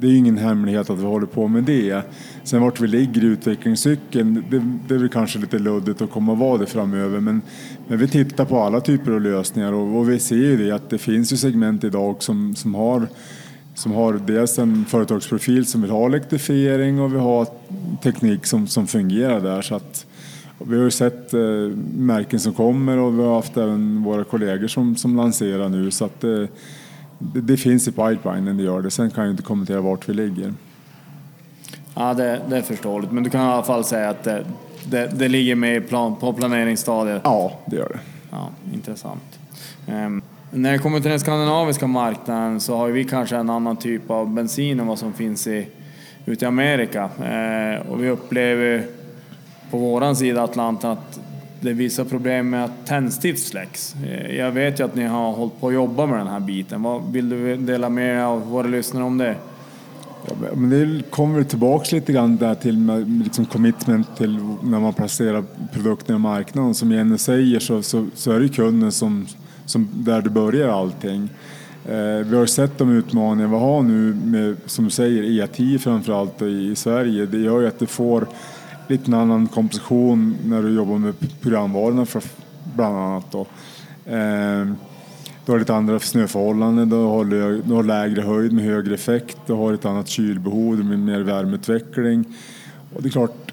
det 0.00 0.06
är 0.06 0.16
ingen 0.16 0.38
hemlighet 0.38 0.90
att 0.90 0.98
vi 0.98 1.04
håller 1.04 1.26
på 1.26 1.48
med 1.48 1.64
det. 1.64 2.02
Sen 2.44 2.62
vart 2.62 2.80
vi 2.80 2.86
ligger 2.86 3.24
i 3.24 3.26
utvecklingscykeln, 3.26 4.44
det, 4.50 4.62
det 4.88 4.94
är 4.94 4.98
väl 4.98 5.08
kanske 5.08 5.38
lite 5.38 5.58
luddigt 5.58 6.02
att 6.02 6.10
komma 6.10 6.32
och 6.32 6.38
vara 6.38 6.58
det 6.58 6.66
framöver. 6.66 7.20
Men, 7.20 7.42
men 7.88 7.98
vi 7.98 8.08
tittar 8.08 8.44
på 8.44 8.60
alla 8.60 8.80
typer 8.80 9.12
av 9.12 9.20
lösningar 9.20 9.72
och, 9.72 9.98
och 9.98 10.10
vi 10.10 10.18
ser 10.18 10.36
ju 10.36 10.56
det 10.56 10.74
att 10.74 10.90
det 10.90 10.98
finns 10.98 11.32
ju 11.32 11.36
segment 11.36 11.84
idag 11.84 12.22
som, 12.22 12.54
som 12.54 12.74
har 12.74 13.08
som 13.74 13.92
har 13.92 14.12
dels 14.12 14.58
en 14.58 14.84
företagsprofil 14.84 15.66
som 15.66 15.82
vill 15.82 15.90
ha 15.90 16.06
elektrifiering 16.06 17.00
och 17.00 17.14
vi 17.14 17.18
har 17.18 17.46
teknik 18.02 18.46
som, 18.46 18.66
som 18.66 18.86
fungerar 18.86 19.40
där. 19.40 19.62
Så 19.62 19.74
att, 19.74 20.06
vi 20.58 20.76
har 20.76 20.84
ju 20.84 20.90
sett 20.90 21.34
eh, 21.34 21.40
märken 21.96 22.40
som 22.40 22.52
kommer 22.52 22.98
och 22.98 23.18
vi 23.18 23.22
har 23.22 23.34
haft 23.34 23.56
även 23.56 24.02
våra 24.02 24.24
kollegor 24.24 24.68
som, 24.68 24.96
som 24.96 25.16
lanserar 25.16 25.68
nu. 25.68 25.90
Så 25.90 26.04
att, 26.04 26.24
eh, 26.24 26.44
det, 27.18 27.40
det, 27.40 27.56
finns 27.56 27.88
i 27.88 27.92
pipelinen, 27.92 28.56
det 28.56 28.62
gör 28.62 28.82
det. 28.82 28.90
Sen 28.90 29.10
kan 29.10 29.24
jag 29.24 29.32
inte 29.32 29.42
kommentera 29.42 29.80
vart 29.80 30.08
vi 30.08 30.14
ligger. 30.14 30.54
Ja, 31.94 32.14
det, 32.14 32.40
det 32.48 32.56
är 32.56 32.62
förståeligt. 32.62 33.12
Men 33.12 33.22
du 33.22 33.30
kan 33.30 33.40
i 33.40 33.44
alla 33.44 33.62
fall 33.62 33.84
säga 33.84 34.10
att 34.10 34.22
det, 34.24 34.44
det, 34.90 35.06
det 35.18 35.28
ligger 35.28 35.54
med 35.54 35.88
plan, 35.88 36.16
på 36.16 36.32
planeringsstadiet? 36.32 37.20
Ja, 37.24 37.52
det 37.66 37.76
gör 37.76 37.88
det. 37.88 37.98
Ja, 38.30 38.50
intressant. 38.72 39.38
Um, 39.86 40.22
när 40.50 40.72
det 40.72 40.78
kommer 40.78 41.00
till 41.00 41.10
den 41.10 41.20
skandinaviska 41.20 41.86
marknaden 41.86 42.60
så 42.60 42.76
har 42.76 42.88
vi 42.88 43.04
kanske 43.04 43.36
en 43.36 43.50
annan 43.50 43.76
typ 43.76 44.10
av 44.10 44.28
bensin 44.28 44.80
än 44.80 44.86
vad 44.86 44.98
som 44.98 45.12
finns 45.12 45.46
i, 45.46 45.68
ute 46.26 46.44
i 46.44 46.48
Amerika. 46.48 47.04
Uh, 47.04 47.90
och 47.90 48.04
vi 48.04 48.08
upplever 48.08 48.86
på 49.70 49.78
våran 49.78 50.16
sida 50.16 50.42
Atlanten 50.42 50.90
att 50.90 51.20
det 51.66 51.72
är 51.72 51.74
vissa 51.74 52.04
problem 52.04 52.50
med 52.50 52.64
att 52.64 52.86
tändstift 52.86 53.48
släcks. 53.48 53.94
Eh, 54.04 54.36
jag 54.36 54.52
vet 54.52 54.80
ju 54.80 54.84
att 54.84 54.94
ni 54.94 55.04
har 55.04 55.32
hållit 55.32 55.60
på 55.60 55.68
att 55.68 55.74
jobba 55.74 56.06
med 56.06 56.18
den 56.18 56.26
här 56.26 56.40
biten. 56.40 56.82
Vad 56.82 57.12
vill 57.12 57.28
du 57.28 57.56
dela 57.56 57.88
med 57.88 58.16
dig 58.16 58.24
av 58.24 58.46
våra 58.46 58.66
lyssnare 58.66 59.04
om 59.04 59.18
det? 59.18 59.36
Ja, 60.28 60.34
men 60.54 60.70
det 60.70 61.10
kommer 61.10 61.42
tillbaka 61.42 61.96
lite 61.96 62.12
grann 62.12 62.36
där 62.36 62.54
till 62.54 62.78
med 62.78 63.22
liksom 63.24 63.46
commitment 63.46 64.16
till 64.16 64.38
när 64.62 64.80
man 64.80 64.94
placerar 64.94 65.44
produkten 65.72 66.16
i 66.16 66.18
marknaden. 66.18 66.74
Som 66.74 66.92
Jenny 66.92 67.18
säger 67.18 67.60
så, 67.60 67.82
så, 67.82 68.06
så 68.14 68.32
är 68.32 68.40
det 68.40 68.48
kunden 68.48 68.92
som, 68.92 69.26
som 69.64 69.88
där 69.92 70.22
det 70.22 70.30
börjar 70.30 70.68
allting. 70.68 71.28
Eh, 71.84 72.26
vi 72.26 72.36
har 72.36 72.46
sett 72.46 72.78
de 72.78 72.90
utmaningar 72.90 73.48
vi 73.48 73.56
har 73.56 73.82
nu 73.82 74.14
med, 74.24 74.56
som 74.66 74.84
du 74.84 74.90
säger, 74.90 75.22
E10 75.22 75.78
framförallt 75.78 76.42
i, 76.42 76.70
i 76.72 76.76
Sverige. 76.76 77.26
Det 77.26 77.38
gör 77.38 77.60
ju 77.60 77.66
att 77.66 77.78
du 77.78 77.86
får 77.86 78.26
lite 78.90 79.10
en 79.10 79.14
annan 79.14 79.46
komposition 79.46 80.36
när 80.44 80.62
du 80.62 80.74
jobbar 80.74 80.98
med 80.98 81.14
programvarorna 81.40 82.06
för, 82.06 82.22
bland 82.74 82.96
annat. 82.96 83.32
Då. 83.32 83.40
Eh, 84.12 84.66
du 85.46 85.52
har 85.52 85.58
lite 85.58 85.74
andra 85.74 85.98
snöförhållanden, 85.98 86.88
du 86.88 86.96
har, 86.96 87.24
du 87.68 87.74
har 87.74 87.82
lägre 87.82 88.22
höjd 88.22 88.52
med 88.52 88.64
högre 88.64 88.94
effekt, 88.94 89.38
du 89.46 89.52
har 89.52 89.72
ett 89.72 89.84
annat 89.84 90.08
kylbehov 90.08 90.84
med 90.84 90.98
mer 90.98 91.20
värmeutveckling. 91.20 92.24
Och 92.94 93.02
det 93.02 93.08
är 93.08 93.10
klart, 93.10 93.52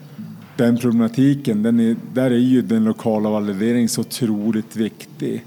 den 0.58 0.78
problematiken, 0.78 1.64
den 1.64 1.80
är, 1.80 1.96
där 2.14 2.32
är 2.32 2.38
ju 2.38 2.62
den 2.62 2.84
lokala 2.84 3.30
valideringen 3.30 3.90
så 3.90 4.02
otroligt 4.02 4.76
viktig. 4.76 5.46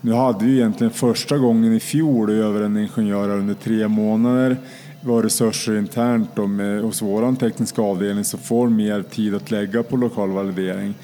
Nu 0.00 0.12
hade 0.12 0.44
vi 0.44 0.52
egentligen 0.52 0.92
första 0.92 1.38
gången 1.38 1.74
i 1.74 1.80
fjol 1.80 2.30
över 2.30 2.62
en 2.62 2.76
ingenjör 2.76 3.28
under 3.28 3.54
tre 3.54 3.88
månader. 3.88 4.56
Vi 5.00 5.10
har 5.10 5.22
resurser 5.22 5.78
internt 5.78 6.38
och 6.38 6.50
med, 6.50 6.82
hos 6.82 7.02
vår 7.02 7.36
tekniska 7.36 7.82
avdelning 7.82 8.24
som 8.24 8.40
får 8.40 8.68
mer 8.68 9.02
tid 9.02 9.34
att 9.34 9.50
lägga 9.50 9.82
på 9.82 9.96
lokal 9.96 10.30
validering. 10.30 10.94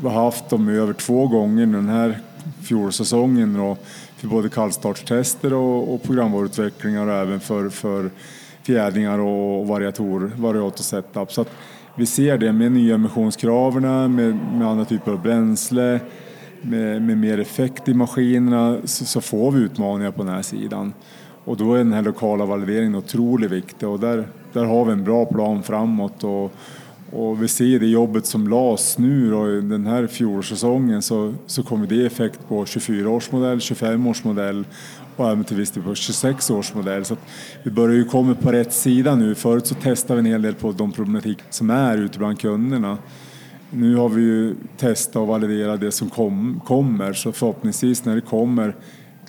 Vi 0.00 0.08
har 0.08 0.24
haft 0.24 0.50
dem 0.50 0.68
över 0.68 0.92
två 0.92 1.26
gånger 1.26 1.66
den 1.66 1.88
här 1.88 2.18
fjolårssäsongen 2.62 3.54
då, 3.54 3.76
för 4.16 4.28
både 4.28 4.48
kallstartstester 4.48 5.54
och, 5.54 5.94
och 5.94 6.02
programvaruutvecklingar 6.02 7.06
och 7.06 7.14
även 7.14 7.40
för, 7.40 7.70
för 7.70 8.10
fjädringar 8.62 9.18
och 9.18 9.66
variator, 9.66 10.32
variator 10.36 10.82
setup. 10.82 11.32
Så 11.32 11.40
att 11.40 11.50
vi 11.94 12.06
ser 12.06 12.38
det 12.38 12.52
med 12.52 12.72
nya 12.72 12.94
emissionskraven, 12.94 13.82
med, 14.14 14.34
med 14.34 14.68
andra 14.68 14.84
typer 14.84 15.12
av 15.12 15.22
bränsle, 15.22 16.00
med, 16.62 17.02
med 17.02 17.18
mer 17.18 17.38
effekt 17.40 17.88
i 17.88 17.94
maskinerna 17.94 18.78
så, 18.84 19.04
så, 19.04 19.20
får 19.20 19.50
vi 19.50 19.60
utmaningar 19.60 20.10
på 20.10 20.22
den 20.22 20.34
här 20.34 20.42
sidan. 20.42 20.92
Och 21.44 21.56
då 21.56 21.74
är 21.74 21.78
den 21.78 21.92
här 21.92 22.02
lokala 22.02 22.44
valideringen 22.44 22.94
otroligt 22.94 23.50
viktig 23.50 23.88
och 23.88 24.00
där, 24.00 24.28
där 24.52 24.64
har 24.64 24.84
vi 24.84 24.92
en 24.92 25.04
bra 25.04 25.24
plan 25.24 25.62
framåt. 25.62 26.24
Och, 26.24 26.52
och 27.12 27.42
vi 27.42 27.48
ser 27.48 27.80
det 27.80 27.86
jobbet 27.86 28.26
som 28.26 28.48
lades 28.48 28.98
nu 28.98 29.30
då, 29.30 29.44
den 29.44 29.86
här 29.86 30.06
fjolårssäsongen 30.06 31.02
så, 31.02 31.34
så 31.46 31.62
kommer 31.62 31.86
det 31.86 32.06
effekt 32.06 32.40
på 32.48 32.66
24 32.66 33.10
års 33.10 33.32
modell, 33.32 33.60
25 33.60 34.06
års 34.06 34.24
modell 34.24 34.64
och 35.16 35.30
även 35.30 35.44
till 35.44 35.56
viss 35.56 35.70
del 35.70 35.82
på 35.82 35.94
26 35.94 36.50
års 36.50 36.74
modell. 36.74 37.04
Så 37.04 37.16
vi 37.62 37.70
börjar 37.70 37.96
ju 37.96 38.04
komma 38.04 38.34
på 38.34 38.52
rätt 38.52 38.72
sida 38.72 39.14
nu. 39.14 39.34
Förut 39.34 39.66
så 39.66 39.74
testade 39.74 40.22
vi 40.22 40.28
en 40.28 40.32
hel 40.32 40.42
del 40.42 40.54
på 40.54 40.72
de 40.72 40.92
problematik 40.92 41.38
som 41.50 41.70
är 41.70 41.98
ute 41.98 42.18
bland 42.18 42.40
kunderna. 42.40 42.98
Nu 43.70 43.96
har 43.96 44.08
vi 44.08 44.22
ju 44.22 44.54
testat 44.76 45.16
och 45.16 45.26
validerat 45.26 45.80
det 45.80 45.92
som 45.92 46.10
kom, 46.10 46.60
kommer 46.64 47.12
så 47.12 47.32
förhoppningsvis 47.32 48.04
när 48.04 48.14
det 48.14 48.20
kommer 48.20 48.74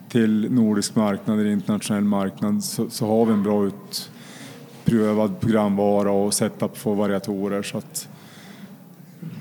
till 0.10 0.52
nordisk 0.52 0.96
marknad 0.96 1.40
eller 1.40 1.50
internationell 1.50 2.04
marknad 2.04 2.64
så, 2.64 2.90
så 2.90 3.08
har 3.08 3.26
vi 3.26 3.34
en 3.34 3.44
bra 3.44 3.66
utprövad 3.66 5.40
programvara 5.40 6.12
och 6.12 6.34
setup 6.34 6.78
för 6.78 6.96
variatorer. 6.96 7.64
Så 7.64 7.78
att 7.78 8.08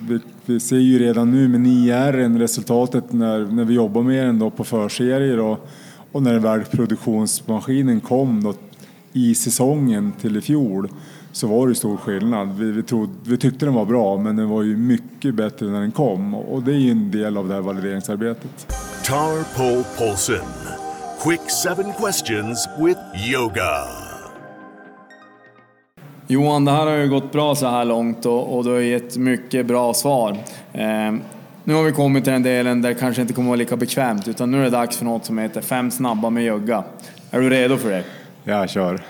vi, 0.08 0.18
vi 0.46 0.60
ser 0.60 0.76
ju 0.76 0.98
redan 0.98 1.30
nu 1.30 1.48
med 1.48 1.60
9R 1.60 2.38
resultatet 2.38 3.12
när, 3.12 3.38
när 3.38 3.64
vi 3.64 3.74
jobbar 3.74 4.02
med 4.02 4.26
den 4.26 4.38
då 4.38 4.50
på 4.50 4.64
förserier 4.64 5.38
och, 5.38 5.68
och 6.12 6.22
när 6.22 6.38
väl 6.38 6.64
produktionsmaskinen 6.64 8.00
kom 8.00 8.42
då 8.42 8.54
i 9.12 9.34
säsongen 9.34 10.12
till 10.20 10.36
i 10.36 10.40
fjol 10.40 10.88
så 11.32 11.46
var 11.46 11.68
det 11.68 11.74
stor 11.74 11.96
skillnad. 11.96 12.58
Vi, 12.58 12.70
vi, 12.70 12.82
trodde, 12.82 13.12
vi 13.24 13.36
tyckte 13.36 13.64
den 13.64 13.74
var 13.74 13.84
bra 13.84 14.16
men 14.16 14.36
den 14.36 14.48
var 14.48 14.62
ju 14.62 14.76
mycket 14.76 15.34
bättre 15.34 15.66
när 15.66 15.80
den 15.80 15.92
kom 15.92 16.34
och 16.34 16.62
det 16.62 16.72
är 16.72 16.78
ju 16.78 16.90
en 16.90 17.10
del 17.10 17.36
av 17.36 17.48
det 17.48 17.54
här 17.54 17.60
valideringsarbetet. 17.60 18.87
Tar 19.08 19.56
Pole 19.56 19.84
Paulsen 19.98 20.44
Quick 21.22 21.50
seven 21.50 21.92
questions 21.92 22.68
with 22.78 23.00
yoga. 23.30 23.84
Johan, 26.26 26.64
det 26.64 26.70
här 26.70 26.86
har 26.86 26.92
ju 26.92 27.08
gått 27.08 27.32
bra 27.32 27.54
så 27.54 27.66
här 27.68 27.84
långt 27.84 28.26
och, 28.26 28.56
och 28.56 28.64
du 28.64 28.70
har 28.70 28.78
gett 28.78 29.16
mycket 29.16 29.66
bra 29.66 29.94
svar. 29.94 30.30
Eh, 30.72 31.12
nu 31.64 31.74
har 31.74 31.82
vi 31.82 31.92
kommit 31.92 32.24
till 32.24 32.32
den 32.32 32.42
delen 32.42 32.82
där 32.82 32.88
det 32.88 32.94
kanske 32.94 33.22
inte 33.22 33.34
kommer 33.34 33.48
vara 33.48 33.56
lika 33.56 33.76
bekvämt 33.76 34.28
utan 34.28 34.50
nu 34.50 34.60
är 34.60 34.64
det 34.64 34.70
dags 34.70 34.96
för 34.96 35.04
något 35.04 35.24
som 35.24 35.38
heter 35.38 35.60
Fem 35.60 35.90
snabba 35.90 36.30
med 36.30 36.44
jogga. 36.44 36.84
Är 37.30 37.40
du 37.40 37.50
redo 37.50 37.76
för 37.76 37.90
det? 37.90 38.04
Jag 38.44 38.70
kör. 38.70 39.00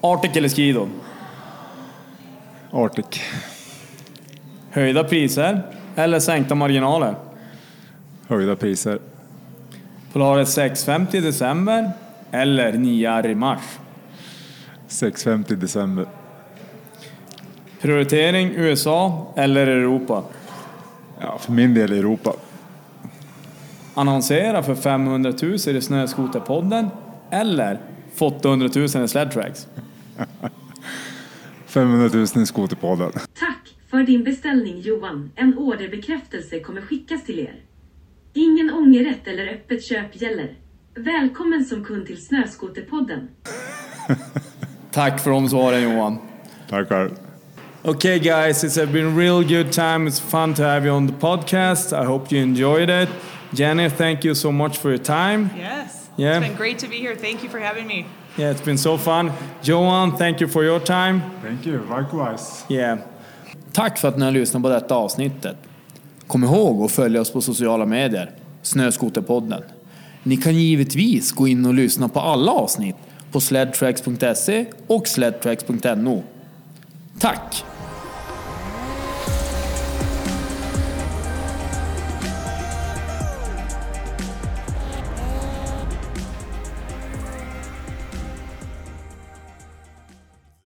Arctic 0.00 0.36
eller 0.36 0.48
Skido? 0.48 0.88
Arctic. 2.70 3.20
Höjda 4.70 5.04
priser 5.04 5.62
eller 5.96 6.20
sänkta 6.20 6.54
marginaler? 6.54 7.14
Höjda 8.32 8.56
priser. 8.56 8.98
Polaris 10.12 10.48
650 10.48 11.16
i 11.16 11.20
december 11.20 11.90
eller 12.30 12.72
9 12.72 13.26
i 13.26 13.34
mars? 13.34 13.62
650 14.86 15.54
december. 15.56 16.06
Prioritering 17.80 18.50
USA 18.56 19.32
eller 19.36 19.66
Europa? 19.66 20.24
Ja, 21.20 21.38
för 21.38 21.52
min 21.52 21.74
del 21.74 21.92
Europa. 21.92 22.32
Annonsera 23.94 24.62
för 24.62 24.74
500 24.74 25.32
000 25.42 25.54
i 25.54 25.80
Snöskoterpodden 25.80 26.88
eller 27.30 27.80
få 28.14 28.26
800 28.26 28.68
000 28.74 28.84
i 28.84 29.08
Sledtracks? 29.08 29.68
500 31.66 32.10
000 32.12 32.42
i 32.42 32.46
Skoterpodden. 32.46 33.12
Tack 33.12 33.74
för 33.90 34.02
din 34.02 34.24
beställning 34.24 34.80
Johan. 34.80 35.30
En 35.36 35.58
orderbekräftelse 35.58 36.60
kommer 36.60 36.80
skickas 36.80 37.24
till 37.24 37.38
er. 37.38 37.54
Ingen 38.34 38.70
ångerrätt 38.70 39.26
eller 39.28 39.46
öppet 39.46 39.84
köp 39.84 40.22
gäller. 40.22 40.54
Välkommen 40.94 41.64
som 41.64 41.84
kund 41.84 42.06
till 42.06 42.26
Snöskoterpodden. 42.26 43.28
Tack 44.90 45.20
för 45.20 45.30
de 45.30 45.48
svaren 45.48 45.82
Johan. 45.82 46.18
Tackar. 46.68 47.10
Okay, 47.82 48.18
guys, 48.18 48.64
it's 48.64 48.92
been 48.92 49.06
a 49.06 49.18
real 49.18 49.42
good 49.42 49.72
time. 49.72 50.10
It's 50.10 50.20
fun 50.20 50.54
to 50.54 50.62
have 50.62 50.86
you 50.86 50.96
on 50.96 51.08
the 51.08 51.14
podcast. 51.14 51.92
I 51.92 52.04
hope 52.06 52.34
you 52.34 52.42
enjoyed 52.42 52.90
it. 52.90 53.08
Jenny, 53.50 53.90
thank 53.90 54.24
you 54.24 54.34
so 54.34 54.52
much 54.52 54.78
for 54.78 54.90
your 54.90 55.04
time. 55.04 55.50
Yes. 55.58 56.08
Yeah. 56.16 56.38
It's 56.38 56.48
been 56.48 56.56
great 56.56 56.78
to 56.78 56.88
be 56.88 56.96
here. 56.96 57.16
Thank 57.16 57.42
you 57.42 57.50
for 57.50 57.58
having 57.60 57.86
me. 57.86 58.06
Yeah, 58.38 58.50
it's 58.50 58.64
been 58.64 58.78
so 58.78 58.98
fun. 58.98 59.32
Johan, 59.62 60.16
thank 60.16 60.40
you 60.40 60.48
for 60.48 60.64
your 60.64 60.80
time. 60.80 61.20
Thank 61.42 61.66
you. 61.66 61.80
Likewise. 61.80 62.64
Yeah. 62.68 62.98
Tack 63.72 63.98
för 63.98 64.08
att 64.08 64.18
ni 64.18 64.24
har 64.24 64.32
lyssnat 64.32 64.62
på 64.62 64.68
detta 64.68 64.94
avsnittet. 64.94 65.56
Kom 66.32 66.44
ihåg 66.44 66.84
att 66.84 66.92
följa 66.92 67.20
oss 67.20 67.30
på 67.30 67.40
sociala 67.40 67.86
medier, 67.86 68.30
Snöskoterpodden. 68.62 69.62
Ni 70.22 70.36
kan 70.36 70.54
givetvis 70.54 71.32
gå 71.32 71.48
in 71.48 71.66
och 71.66 71.74
lyssna 71.74 72.08
på 72.08 72.20
alla 72.20 72.52
avsnitt 72.52 72.96
på 73.32 73.40
sledtracks.se 73.40 74.66
och 74.86 75.08
sledtracks.no. 75.08 76.22
Tack! 77.18 77.64